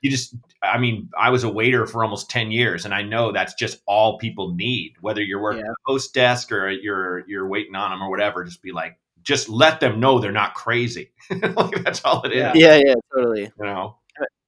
[0.00, 3.32] You just, I mean, I was a waiter for almost ten years, and I know
[3.32, 4.94] that's just all people need.
[5.00, 5.72] Whether you're working Yeah.
[5.72, 9.48] the host desk or you're you're waiting on them or whatever, just be like, just
[9.48, 11.10] let them know they're not crazy.
[11.30, 12.38] like, that's all it is.
[12.38, 12.52] Yeah.
[12.54, 13.42] Yeah, yeah, totally.
[13.42, 13.98] You know.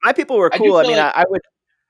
[0.05, 0.77] My people were cool.
[0.77, 1.41] I, feel mean, like- I, I would,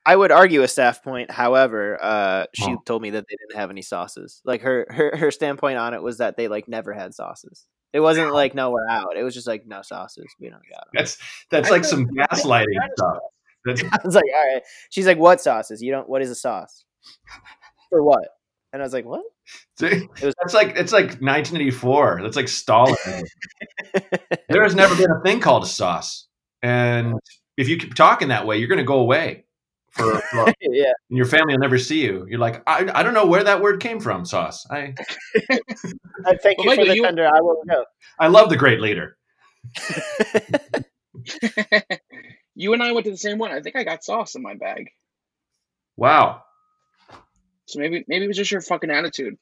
[0.07, 1.29] I would argue a staff point.
[1.29, 2.81] However, uh, she Oh.
[2.85, 4.41] told me that they didn't have any sauces.
[4.45, 7.65] Like her, her, her standpoint on it was that they like never had sauces.
[7.91, 9.17] It wasn't like no, we're out.
[9.17, 10.25] It was just like no sauces.
[10.39, 10.91] We don't got them.
[10.93, 11.17] That's
[11.51, 12.65] that's like some gaslighting
[12.97, 13.17] stuff.
[13.65, 14.63] That's, I was like, all right.
[14.91, 15.81] She's like, what sauces?
[15.81, 16.07] You don't.
[16.07, 16.85] What is a sauce?
[17.89, 18.29] For what?
[18.71, 19.23] And I was like, what?
[19.79, 22.21] see, was- that's like it's like 1984.
[22.23, 22.95] That's like Stalin.
[24.49, 26.27] there has never been a thing called a sauce,
[26.61, 27.15] and
[27.57, 29.45] if you keep talking that way, you're going to go away.
[29.97, 30.91] For, for yeah.
[31.09, 32.25] and your family will never see you.
[32.29, 34.25] You're like, I, I don't know where that word came from.
[34.25, 34.65] Sauce.
[34.69, 34.93] I
[36.25, 37.25] I thank Well, you Michael, for the you- tender.
[37.27, 37.83] I will go.
[38.19, 39.17] I love the great leader.
[42.55, 43.51] you and I went to the same one.
[43.51, 44.89] I think I got sauce in my bag.
[45.95, 46.43] Wow.
[47.65, 49.35] So maybe maybe it was just your fucking attitude.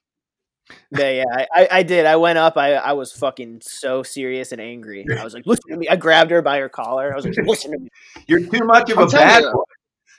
[0.97, 2.07] Yeah, yeah, I, I, I did.
[2.07, 2.57] I went up.
[2.57, 5.05] I, I was fucking so serious and angry.
[5.15, 7.11] I was like, "Listen to me!" I grabbed her by her collar.
[7.13, 7.89] I was like, "Listen to me!"
[8.27, 9.51] You're too much of I'm a bad you.
[9.51, 9.61] boy.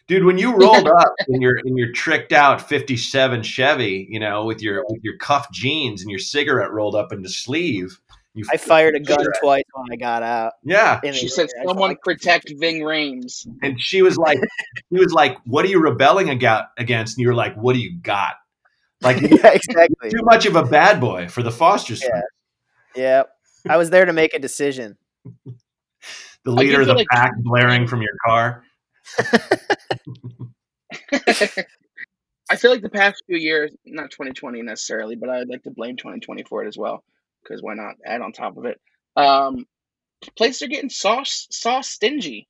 [0.08, 4.44] Dude, when you rolled up in your in your tricked out '57 Chevy, you know,
[4.44, 7.98] with your with your cuffed jeans and your cigarette rolled up in the sleeve,
[8.34, 9.40] you I fired a gun Cigarette.
[9.42, 10.52] twice when I got out.
[10.62, 11.62] yeah, in She the said, air.
[11.62, 14.38] I was "Someone like, protect Ving Rhames." and she was like,
[14.90, 17.98] he was like, "What are you rebelling against?" And you were like, "What do you
[18.00, 18.34] got?"
[19.02, 20.10] Like yeah, exactly.
[20.10, 22.02] too much of a bad boy for the Foster's.
[22.02, 22.20] Yeah.
[22.94, 23.22] Yeah,
[23.68, 24.96] I was there to make a decision.
[26.44, 28.62] The I leader of the like- pack blaring from your car.
[32.48, 35.96] I feel like the past few years, not 2020 necessarily, but I'd like to blame
[35.96, 37.02] 2020 for it as well,
[37.42, 38.80] because why not add on top of it?
[39.16, 39.66] Um,
[40.36, 42.46] places are getting sauce sauce stingy,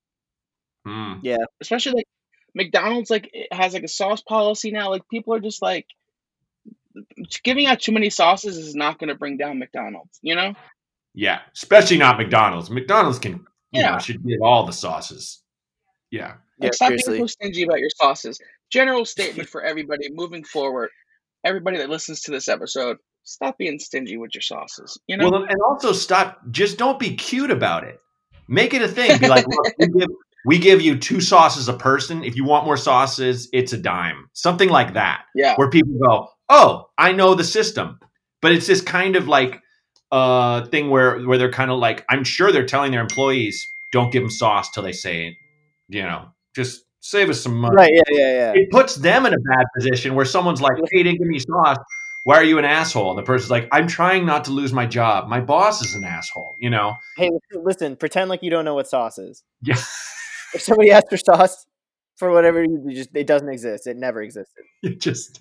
[1.22, 2.08] Yeah, especially like
[2.54, 3.10] McDonald's.
[3.10, 4.90] Like it has like a sauce policy now.
[4.90, 5.86] Like people are just like
[7.42, 10.18] giving out too many sauces is not going to bring down McDonald's.
[10.22, 10.54] You know?
[11.14, 12.70] Yeah, especially not McDonald's.
[12.70, 13.98] McDonald's can, you know, Yeah.
[13.98, 15.42] should give all the sauces.
[16.10, 16.34] Yeah.
[16.58, 17.14] Yeah, Like, stop seriously.
[17.14, 18.40] being so stingy about your sauces.
[18.70, 20.90] General statement for everybody moving forward.
[21.44, 24.98] Everybody that listens to this episode, stop being stingy with your sauces.
[25.06, 25.30] You know?
[25.30, 26.40] Well, and also stop.
[26.50, 27.98] Just don't be cute about it.
[28.48, 29.18] Make it a thing.
[29.18, 30.08] Be like, look, we give,
[30.46, 32.24] we give you two sauces a person.
[32.24, 34.30] If you want more sauces, it's a dime.
[34.32, 35.56] Something like that, yeah.
[35.56, 37.98] where people go, "Oh, I know the system."
[38.40, 39.60] But it's this kind of like
[40.12, 44.12] uh thing where where they're kind of like, I'm sure they're telling their employees, "Don't
[44.12, 45.34] give them sauce till they say it."
[45.88, 47.76] You know, just save us some money.
[47.76, 47.92] Right?
[47.94, 48.52] Yeah, yeah, yeah.
[48.60, 51.38] it puts them in a bad position where someone's like, "Hey, you didn't give me
[51.38, 51.76] sauce.
[52.24, 54.86] Why are you an asshole?" And the person's like, "I'm trying not to lose my
[54.86, 55.28] job.
[55.28, 56.96] My boss is an asshole." You know?
[57.16, 57.94] Hey, listen.
[57.96, 59.44] Pretend like you don't know what sauce is.
[59.62, 59.76] Yeah.
[60.54, 61.66] If somebody asks for sauce
[62.16, 63.86] for whatever, you you just it doesn't exist.
[63.86, 64.64] It never existed.
[64.82, 65.40] It just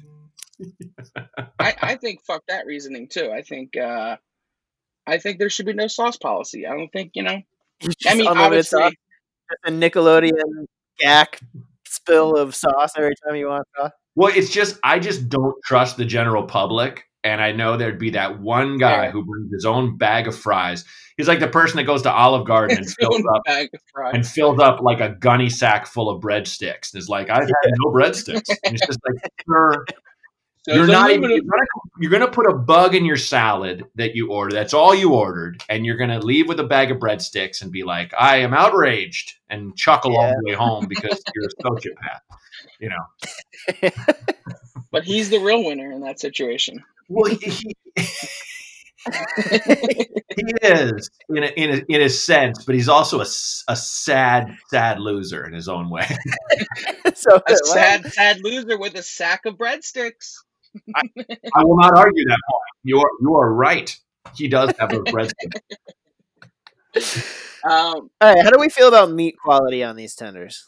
[1.60, 3.32] I, I think fuck that reasoning too.
[3.32, 4.18] I think uh
[5.08, 6.66] I think there should be no sauce policy.
[6.66, 7.42] I don't think, you know.
[8.08, 8.94] I mean, obviously, sauce.
[9.66, 10.66] A Nickelodeon
[11.00, 11.40] gack
[11.86, 13.92] spill of sauce every time you want sauce.
[14.16, 17.04] well, it's just I just don't trust the general public.
[17.24, 19.12] And I know there'd be that one guy Yeah.
[19.12, 20.86] who brings his own bag of fries.
[21.18, 24.12] He's like the person that goes to Olive Garden and fills up bag of fries.
[24.14, 26.94] and fills up like a gunny sack full of breadsticks.
[26.94, 28.44] And is like, I've had no breadsticks.
[28.64, 29.86] And it's just like, sir,
[30.68, 34.16] you're not even unlimited- you're gonna, you're gonna put a bug in your salad that
[34.16, 37.62] you order that's all you ordered and you're gonna leave with a bag of breadsticks
[37.62, 41.64] and be like i am outraged and chuckle all the way home because you're a
[41.64, 42.22] sociopath
[42.80, 43.90] you know
[44.92, 46.84] but he's the real winner in that situation.
[47.10, 47.76] well he, he,
[49.06, 53.26] he is in a, in, a, in a sense but he's also a,
[53.68, 56.08] a sad sad loser in his own way
[57.16, 60.36] so A sad, sad loser with a sack of breadsticks.
[61.56, 63.98] i will not argue that point you are you are right
[64.36, 65.34] he does have a breadstick
[67.66, 70.68] Um, All right, how do we feel about meat quality on these tenders?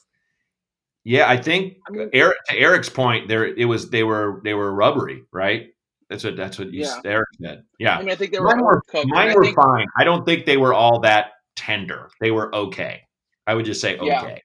[1.04, 4.54] yeah i think I mean, Eric, to Eric's point, there it was they were they
[4.56, 5.68] were rubbery, right?
[6.10, 7.00] That's what that's what you, Yeah.
[7.06, 7.64] Eric said.
[7.80, 9.02] Yeah, I mean, I think they were mine were overcooked.
[9.04, 9.86] and mine I think, fine.
[9.98, 12.10] I don't think they were all that tender.
[12.20, 13.04] They were okay.
[13.46, 14.08] I would just say okay.
[14.08, 14.38] Yeah.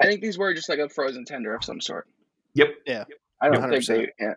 [0.00, 2.06] I think these were just like a frozen tender of some sort.
[2.54, 2.74] Yep.
[2.86, 3.04] Yeah.
[3.40, 3.70] I don't Yep.
[3.70, 3.86] think 100%.
[4.18, 4.24] they.
[4.24, 4.34] Yeah.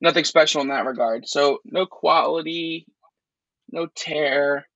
[0.00, 1.28] Nothing special in that regard.
[1.28, 2.86] So no quality,
[3.70, 4.66] no tear,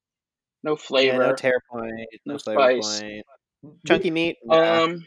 [0.62, 1.18] no Yeah, flavor.
[1.18, 3.00] no tear point, no, no flavor spice.
[3.00, 3.26] point.
[3.86, 4.36] Chunky meat.
[4.44, 4.84] nah.
[4.84, 5.06] Um,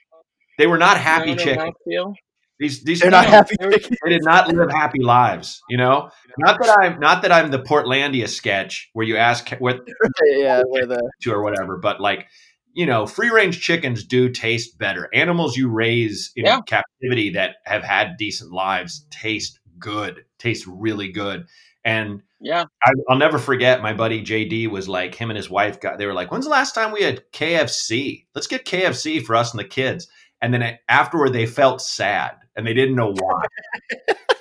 [0.58, 1.74] They were not happy no, no chicken.
[1.88, 2.16] mouthfeel.
[2.60, 3.56] These these they're not no, happy.
[3.60, 5.62] they they did not live happy lives.
[5.70, 6.10] You know,
[6.40, 9.82] not that I'm not that I'm the Portlandia sketch where you ask what
[10.26, 12.26] yeah, where the to or whatever, but like
[12.74, 15.10] you know, free range chickens do taste better.
[15.14, 16.62] Animals you raise in Yeah.
[16.66, 21.48] captivity that have had decent lives taste good, tastes really good.
[21.86, 22.66] And Yeah.
[22.84, 26.06] I, I'll never forget my buddy JD was like him and his wife got they
[26.06, 28.26] were like, when's the last time we had KFC?
[28.36, 30.08] Let's get KFC for us and the kids.
[30.42, 33.46] And then afterward, they felt sad and they didn't know why.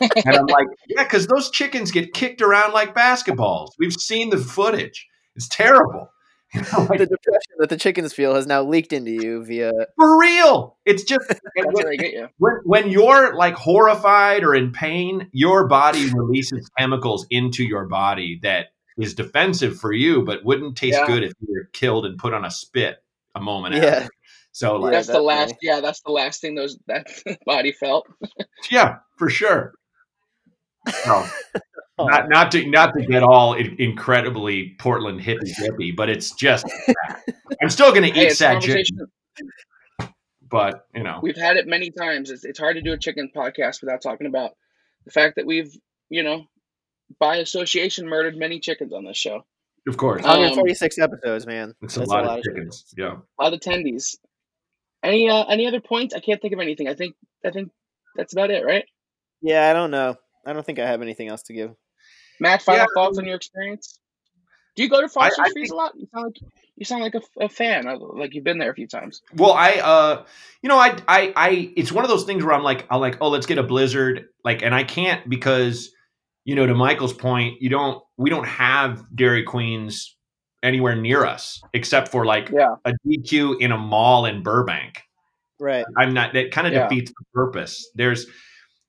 [0.01, 3.71] and I'm like, yeah, because those chickens get kicked around like basketballs.
[3.79, 5.07] We've seen the footage.
[5.37, 6.11] It's terrible.
[6.55, 9.73] You know, like, the depression that the chickens feel has now leaked into you via
[9.97, 10.77] for real.
[10.85, 12.29] It's just That's how they get you.
[12.39, 18.39] when, when you're like horrified or in pain, your body releases chemicals into your body
[18.43, 18.67] that
[18.97, 21.07] is defensive for you, but wouldn't taste Yeah.
[21.07, 22.97] good if you were killed and put on a spit
[23.35, 23.85] a moment Yeah.
[23.85, 24.11] after.
[24.53, 25.55] So like, that's the last.
[25.61, 27.07] Yeah, that's the last thing those that
[27.45, 28.07] body felt.
[28.71, 29.75] yeah, for sure.
[30.87, 31.31] No, Oh.
[31.99, 36.67] Not not to not to get all incredibly Portland hippy dippy, but it's just
[37.63, 38.99] I'm still gonna eat it's a sad conversation.
[39.39, 40.15] chicken,
[40.49, 42.31] but you know, We've had it many times.
[42.31, 44.53] It's, it's hard to do a chicken podcast without talking about
[45.05, 45.73] the fact that we've,
[46.11, 46.45] you know,
[47.19, 49.45] by association, murdered many chickens on this show.
[49.89, 51.75] of course, Um, 146 episodes, man.
[51.83, 52.85] it's a That's lot, of chickens.
[52.97, 53.17] Yeah.
[53.41, 54.17] A lot of attendees.
[55.03, 56.15] Any uh, any other points?
[56.15, 56.89] I can't think of anything.
[56.89, 57.71] I think I think
[58.17, 58.85] that's about it, right?
[59.41, 60.17] Yeah, I don't know.
[60.45, 61.71] I don't think I have anything else to give.
[62.41, 63.99] Matt, final Yeah, thoughts on your experience?
[64.77, 65.93] Do you go to Foster's I Freeze a lot?
[65.97, 66.37] You sound like
[66.77, 67.87] you sound like a, a fan.
[67.99, 69.23] Like you've been there a few times.
[69.35, 70.25] Well, I, uh,
[70.61, 73.17] you know, I, I, I, it's one of those things where I'm like, I'm like,
[73.23, 75.91] oh, let's get a Blizzard, like, and I can't because,
[76.45, 80.15] you know, to Michael's point, you don't, we don't have Dairy Queens
[80.63, 82.75] anywhere near us except for like Yeah.
[82.85, 85.01] a DQ in a mall in Burbank.
[85.59, 85.87] Right.
[85.97, 86.35] I'm not.
[86.35, 86.89] That kind of Yeah.
[86.89, 87.89] defeats the purpose.
[87.95, 88.27] There's,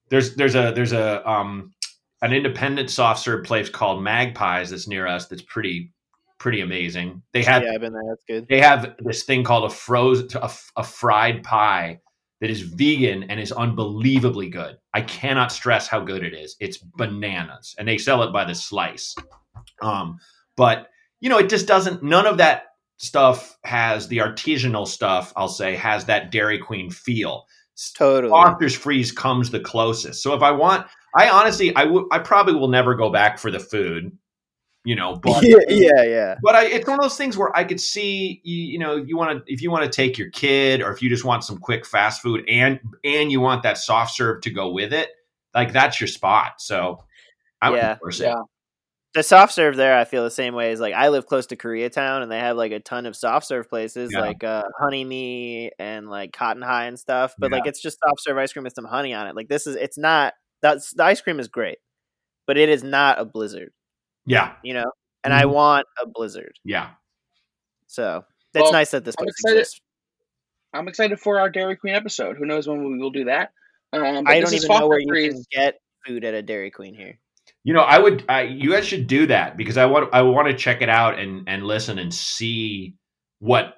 [0.10, 1.74] there's, there's a, there's a, um,
[2.22, 5.28] an independent soft serve place called Magpies that's near us.
[5.28, 5.94] That's pretty,
[6.40, 7.22] pretty amazing.
[7.34, 8.04] They have yeah, I've been there.
[8.10, 8.48] That's good.
[8.48, 12.00] they have this thing called a frozen a, a fried pie
[12.42, 14.78] that is vegan and is unbelievably good.
[14.94, 16.56] I cannot stress how good it is.
[16.60, 19.16] It's bananas, and they sell it by the slice.
[19.82, 20.20] Um,
[20.56, 20.88] but
[21.20, 22.04] you know, it just doesn't.
[22.04, 22.64] None of that
[22.98, 25.34] stuff has the artisanal stuff.
[25.36, 27.46] I'll say has that Dairy Queen feel.
[27.96, 28.32] Totally.
[28.32, 30.24] Foster's Freeze comes the closest.
[30.24, 33.52] So if I want, I honestly, I would, I probably will never go back for
[33.52, 34.18] the food.
[34.84, 36.36] You know, but yeah, yeah, yeah.
[36.42, 39.18] but I, it's one of those things where I could see, you, you know, you
[39.18, 41.58] want to if you want to take your kid, or if you just want some
[41.58, 45.10] quick fast food, and and you want that soft serve to go with it,
[45.54, 46.62] like that's your spot.
[46.62, 47.04] So
[47.62, 47.98] I would Yeah.
[48.02, 48.14] it.
[48.20, 48.42] Yeah.
[49.18, 51.56] The soft serve there, I feel the same way as like I live close to
[51.56, 54.20] Koreatown, and they have like a ton of soft serve places Yeah.
[54.20, 57.34] like uh, Honeymee and like Cotton High and stuff.
[57.40, 57.58] But Yeah.
[57.58, 59.36] like it's just soft serve ice cream with some honey on it.
[59.36, 61.80] Like this is it's not that's the ice cream is great,
[62.46, 63.72] but it is not a blizzard,
[64.28, 64.92] yeah, you know.
[65.24, 65.50] And I Mhm.
[65.52, 66.92] want a blizzard, yeah.
[67.88, 69.80] so it's Well, nice that this I'm place exists.
[70.74, 72.38] I'm excited for our Dairy Queen episode.
[72.38, 73.52] Who knows when we will do that?
[73.94, 77.18] Um, I don't even know where you can get food at a Dairy Queen here.
[77.68, 78.24] You know, I would.
[78.30, 80.14] I, you guys should do that because I want.
[80.14, 82.96] I want to check it out and and listen and see
[83.40, 83.74] what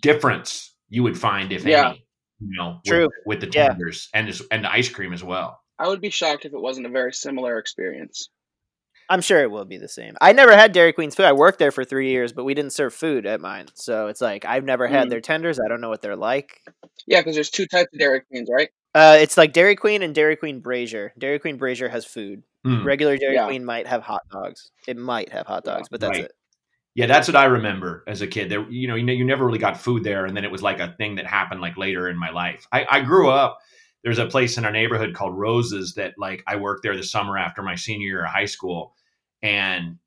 [0.00, 1.88] difference you would find if Yeah.
[1.88, 2.06] any.
[2.38, 3.08] You know, True.
[3.26, 3.66] with, with the Yeah.
[3.68, 5.58] tenders and this- and the ice cream as well.
[5.76, 8.30] I would be shocked if it wasn't a very similar experience.
[9.08, 10.14] I'm sure it will be the same.
[10.20, 11.26] I never had Dairy Queen's food.
[11.26, 13.66] I worked there for three years, but we didn't serve food at mine.
[13.74, 15.10] So it's like I've never had Mm.
[15.10, 15.58] their tenders.
[15.58, 16.60] I don't know what they're like.
[17.08, 18.68] Yeah, because there's two types of Dairy Queens, right?
[18.96, 21.12] Uh, it's like Dairy Queen and Dairy Queen Brazier.
[21.18, 22.42] Dairy Queen Brazier has food.
[22.66, 22.82] Mm.
[22.82, 23.44] Regular Dairy Yeah.
[23.44, 24.70] Queen might have hot dogs.
[24.88, 26.24] It might have hot Yeah, dogs, but that's right.
[26.24, 26.32] it.
[26.94, 28.48] Yeah, that's what I remember as a kid.
[28.48, 30.62] There, you know, you know, you never really got food there, and then it was
[30.62, 32.66] like a thing that happened like later in my life.
[32.72, 33.58] I, I grew up.
[34.02, 37.36] There's a place in our neighborhood called Roses that like I worked there the summer
[37.36, 38.94] after my senior year of high school,
[39.42, 39.98] and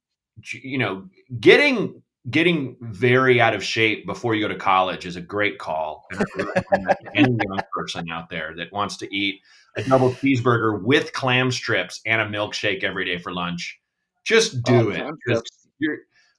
[0.52, 1.08] you know,
[1.40, 6.06] getting getting very out of shape before you go to college is a great call.
[6.12, 9.42] And I recommend that to any young person out there that wants to eat
[9.78, 13.80] a double cheeseburger with clam strips and a milkshake every day for lunch,
[14.26, 14.96] just oh, do Oh, it.
[14.98, 15.68] clam 'Cause strips.
[15.80, 15.98] you're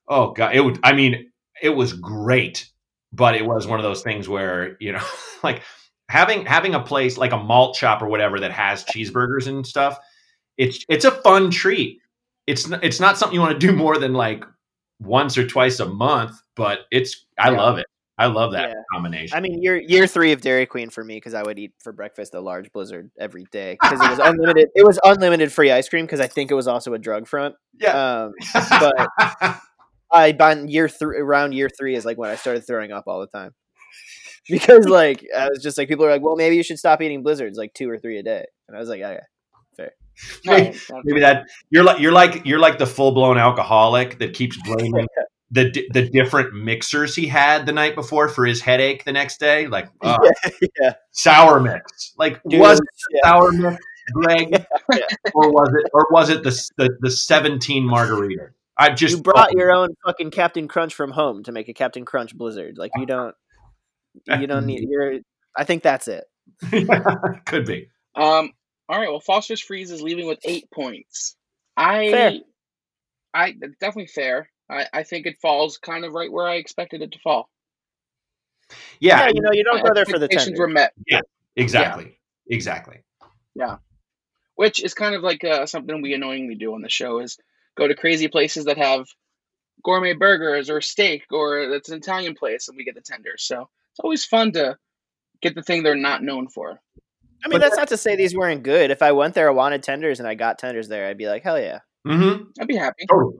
[0.08, 1.30] oh god it would i mean
[1.62, 2.68] it was great
[3.12, 5.04] but it was one of those things where you know
[5.44, 5.62] like
[6.08, 9.98] having having a place like a malt shop or whatever that has cheeseburgers and stuff
[10.58, 12.00] it's it's a fun treat
[12.46, 14.44] it's it's not something you want to do more than like
[15.00, 17.56] once or twice a month but it's i Yeah.
[17.58, 17.86] love it
[18.18, 18.74] i love that Yeah.
[18.92, 21.72] combination I mean, year year three of Dairy Queen for me because I would eat
[21.78, 24.68] for breakfast a large Blizzard every day because it was unlimited.
[24.74, 27.54] It was unlimited free ice cream because I think it was also a drug front.
[27.78, 28.32] yeah Um,
[28.80, 29.08] but
[30.12, 33.20] I by year three around year three is like when I started throwing up all
[33.20, 33.52] the time
[34.48, 37.22] because like I was just like people are like, well, maybe you should stop eating
[37.22, 39.20] blizzards like two or three a day, and I was like, okay,
[40.44, 44.34] Maybe- that's- maybe that you're like you're like you're like the full blown alcoholic that
[44.34, 45.06] keeps blaming
[45.50, 49.66] the the different mixers he had the night before for his headache the next day.
[49.66, 50.16] Like uh,
[50.80, 52.80] yeah, sour mix, like Dude, was
[53.12, 53.20] yeah.
[53.24, 55.00] sour mix Greg, Yeah.
[55.34, 58.48] or was it or was it the the, the seventeen margarita?
[58.76, 62.04] I just you brought your own fucking Captain Crunch from home to make a Captain
[62.04, 62.78] Crunch Blizzard.
[62.78, 63.34] Like you don't,
[64.26, 64.86] you don't need.
[64.88, 65.18] You're.
[65.56, 66.24] I think that's it.
[67.44, 67.88] could be.
[68.14, 68.52] Um.
[68.90, 69.08] All right.
[69.08, 71.36] Well, Foster's Freeze is leaving with eight points.
[71.76, 72.10] I.
[72.10, 72.32] Fair.
[73.32, 74.50] I that's definitely fair.
[74.68, 77.48] I, I think it falls kind of right where I expected it to fall.
[78.98, 80.62] Yeah, yeah you know, you don't go there for the expectations tender.
[80.62, 80.92] were met,
[81.54, 82.18] exactly,
[82.48, 82.98] exactly.
[83.54, 83.76] Yeah,
[84.56, 87.38] which is kind of like uh, something we annoyingly do on the show is
[87.76, 89.06] go to crazy places that have
[89.84, 93.36] gourmet burgers or steak or it's an Italian place and we get the tender.
[93.38, 94.76] So it's always fun to
[95.40, 96.80] get the thing they're not known for.
[97.44, 98.90] I mean, that's not to say these weren't good.
[98.90, 101.42] If I went there, I wanted tenders, and I got tenders there, I'd be like,
[101.42, 101.80] hell yeah.
[102.06, 102.44] Mm-hmm.
[102.60, 103.06] I'd be happy.
[103.10, 103.36] Totally.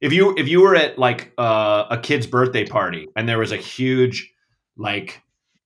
[0.00, 3.50] If you if you were at like uh, a kid's birthday party and there was
[3.50, 4.32] a huge
[4.76, 5.20] like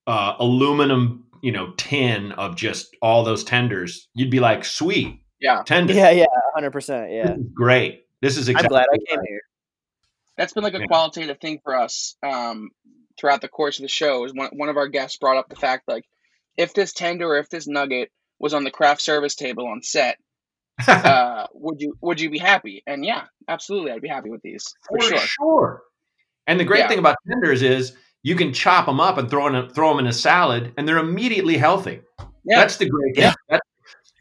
[0.06, 5.62] uh, aluminum you know tin of just all those tenders, you'd be like, sweet, Yeah.
[5.66, 7.12] tenders, Yeah, yeah, hundred percent.
[7.12, 8.06] Yeah, This great.
[8.22, 8.78] This is exactly.
[8.78, 9.40] I'm glad I came here.
[10.38, 10.86] That's been like a Yeah.
[10.86, 12.70] qualitative thing for us um,
[13.20, 14.24] throughout the course of the show.
[14.24, 16.04] Is one one of our guests brought up the fact like
[16.56, 20.18] if this tender or if this nugget was on the craft service table on set,
[20.88, 22.82] uh, would you would you be happy?
[22.86, 25.18] And yeah, absolutely, I'd be happy with these for, for sure.
[25.18, 25.82] sure.
[26.46, 26.88] And the great Yeah.
[26.88, 29.98] thing about tenders is you can chop them up and throw in a, throw them
[30.00, 32.00] in a salad, and they're immediately healthy.
[32.44, 33.24] Yeah, That's the great thing.
[33.24, 33.34] Yeah.
[33.48, 33.68] That's,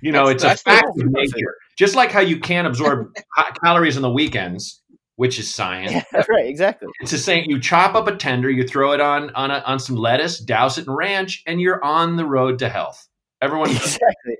[0.01, 1.55] you know, That's- it's a that's the fact of nature.
[1.77, 3.11] Just like how you can't absorb
[3.63, 4.80] calories on the weekends,
[5.21, 5.91] which is science.
[5.91, 6.87] Yeah, right, exactly.
[6.99, 7.47] It's the same.
[7.47, 10.79] You chop up a tender, you throw it on on a, on some lettuce, douse
[10.79, 13.07] it in ranch, and you're on the road to health.
[13.39, 14.37] Everyone, exactly.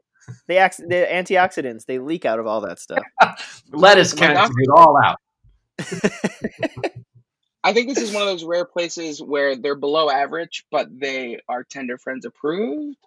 [0.47, 3.03] The, ax- the antioxidants they leak out of all that stuff.
[3.71, 5.17] lettuce My cancels doctor- it all out.
[7.63, 11.41] I think this is one of those rare places where they're below average, but they
[11.47, 12.97] are tender friends approved.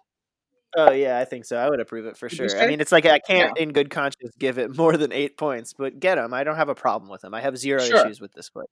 [0.77, 1.57] Oh yeah, I think so.
[1.57, 2.47] I would approve it for sure.
[2.59, 5.73] I mean, it's like I can't, in good conscience, give it more than eight points,
[5.73, 6.33] but get them.
[6.33, 7.33] I don't have a problem with them.
[7.33, 8.05] I have zero Sure.
[8.05, 8.67] issues with this place.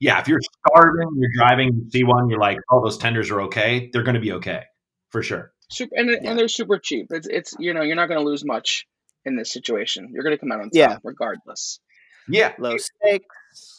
[0.00, 3.40] Yeah, if you're starving, you're driving, you see one, you're like, oh, those tenders are
[3.42, 3.88] okay.
[3.92, 4.64] They're going to be okay
[5.10, 5.52] for sure.
[5.70, 6.18] Super, and, Yeah.
[6.30, 7.06] and they're super cheap.
[7.10, 8.86] It's it's you know you're not going to lose much
[9.24, 10.10] in this situation.
[10.12, 10.98] You're going to come out on top Yeah.
[11.02, 11.80] regardless.
[12.28, 13.22] Yeah, Low steak.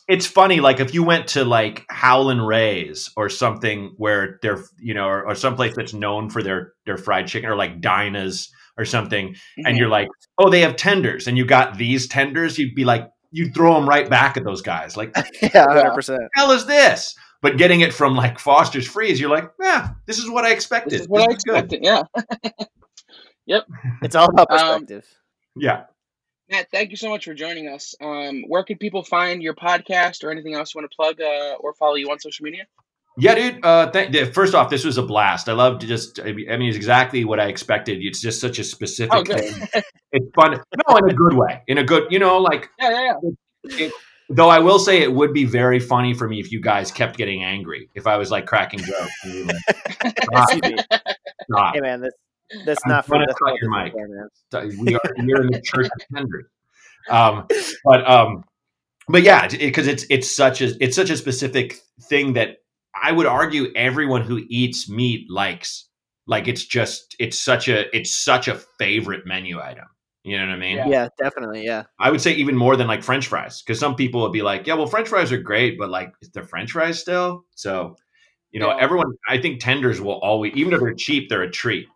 [0.08, 4.94] It's funny like if you went to like howlin ray's or something where they're you
[4.94, 8.86] know or, or someplace that's known for their their fried chicken or like dinah's or
[8.86, 9.80] something and Mhm.
[9.80, 10.08] you're like
[10.38, 13.88] oh they have tenders and you got these tenders you'd be like you'd throw them
[13.90, 16.22] right back at those guys like Yeah, hundred percent.
[16.36, 20.30] hell is this but getting it from like foster's freeze you're like yeah this is
[20.30, 21.56] what i expected this is what I is good.
[21.66, 21.80] expected.
[21.84, 22.04] Yeah,
[23.46, 23.64] Yep.
[24.04, 25.06] It's all about Um, perspective.
[25.56, 25.84] yeah
[26.50, 27.94] Matt, thank you so much for joining us.
[28.02, 31.56] Um, where can people find your podcast or anything else you want to plug uh,
[31.60, 32.64] or follow you on social media?
[33.20, 33.66] Yeah, dude.
[33.66, 35.50] Uh, th- th- first off, this was a blast.
[35.50, 36.20] I love to just.
[36.20, 37.98] I mean, it's exactly what I expected.
[38.02, 39.68] It's just such a specific Oh, thing.
[40.12, 40.62] It's fun.
[40.88, 41.64] No, in a good way.
[41.68, 42.70] In a good, you know, like.
[42.80, 43.30] Yeah, yeah,
[43.78, 43.90] yeah.
[44.30, 47.18] Though I will say, it would be very funny for me if you guys kept
[47.18, 47.90] getting angry.
[47.96, 49.12] If I was like cracking jokes.
[49.24, 51.00] And you were like, stop,
[51.50, 51.76] stop.
[51.76, 52.14] Hey man, this
[52.66, 53.94] that's I'm not for that's not your mic.
[54.80, 56.46] we are we're in the church of tenders.
[57.10, 57.48] Um,
[57.86, 58.44] but um,
[59.08, 62.58] but yeah, because it's it's such a it's such a specific thing that
[63.02, 65.86] I would argue everyone who eats meat likes.
[66.26, 69.86] Like it's just it's such a it's such a favorite menu item.
[70.24, 70.78] You know what I mean?
[70.78, 70.88] Yeah.
[70.90, 71.64] Yeah, definitely.
[71.64, 71.84] Yeah.
[72.00, 74.68] I would say even more than like French fries, because some people would be like,
[74.68, 77.96] "Yeah, well, French fries are great, but like, is the French fries still?" So,
[78.52, 78.78] you know, Yeah.
[78.82, 79.14] everyone.
[79.30, 81.88] I think tenders will always, even if they're cheap, they're a treat.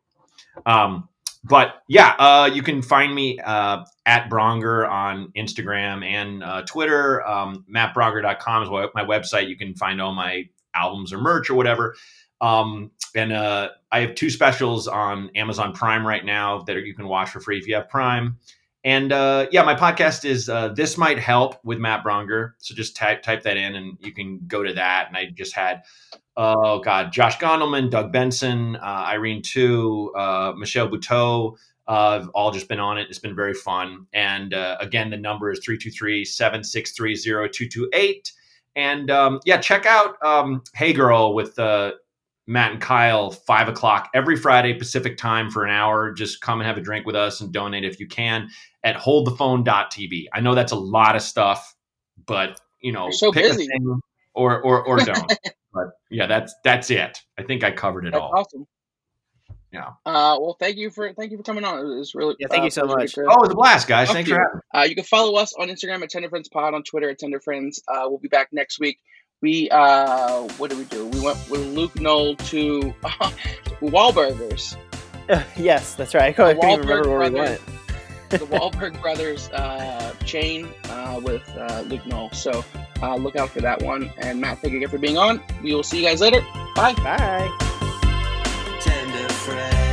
[0.66, 1.08] Um,
[1.44, 7.26] but yeah, uh, you can find me uh, at Braunger on Instagram and uh, Twitter.
[7.28, 9.50] Um, MattBraunger.com is my website.
[9.50, 11.96] You can find all my albums or merch or whatever.
[12.42, 17.08] Um, and uh, I have two specials on Amazon Prime right now that you can
[17.08, 18.38] watch for free if you have Prime.
[18.84, 22.54] And uh, yeah, my podcast is uh, This Might Help with Matt Braunger.
[22.58, 25.08] So just type type that in and you can go to that.
[25.08, 25.84] And I just had,
[26.38, 31.58] oh God, Josh Gondelman, Doug Benson, uh, Irene Tu, uh, Michelle Buteau.
[31.88, 33.08] Uh, have all just been on it.
[33.10, 34.08] It's been very fun.
[34.14, 38.32] And uh, again, the number is 323 763 0228.
[38.76, 41.94] And um, yeah, check out um, Hey Girl with uh,
[42.48, 46.12] Matt and Kyle, five o'clock every Friday Pacific time for an hour.
[46.12, 48.50] Just come and have a drink with us and donate if you can
[48.84, 50.26] at holdthephone.tv.
[50.34, 51.76] I know that's a lot of stuff,
[52.26, 53.68] but you know, so pick a busy.
[53.68, 54.00] thing
[54.34, 55.34] or or or don't.
[55.74, 57.18] but yeah, that's that's it.
[57.38, 58.32] I think I covered it That's all.
[58.36, 58.68] awesome.
[59.72, 59.88] Yeah.
[60.06, 61.80] Uh, well, thank you for thank you for coming on.
[61.80, 63.16] It was really Yeah, thank uh, you so much.
[63.16, 64.08] get Oh, it was a blast, guys.
[64.08, 64.36] Thank Thanks you.
[64.36, 64.80] for having me.
[64.80, 67.40] Uh, you can follow us on Instagram at Tender Friends Pod, on Twitter at Tender
[67.40, 67.82] Friends.
[67.88, 69.00] Uh, we'll be back next week.
[69.42, 71.08] We uh, what did we do?
[71.08, 72.94] We went with Luke Null to
[73.82, 74.76] Wahlburgers.
[75.58, 76.26] yes, that's right.
[76.26, 77.60] I can't even remember where we brothers.
[77.66, 77.81] went.
[78.32, 82.32] The Wahlberg brothers uh, chain uh, with uh, Luke Null.
[82.32, 82.64] So
[83.02, 84.10] uh, look out for that one.
[84.20, 85.42] And Matt, thank you again for being on.
[85.62, 86.42] We will see you guys later.
[86.76, 86.94] Bye.
[86.94, 87.50] Bye.
[88.80, 89.91] tender friend.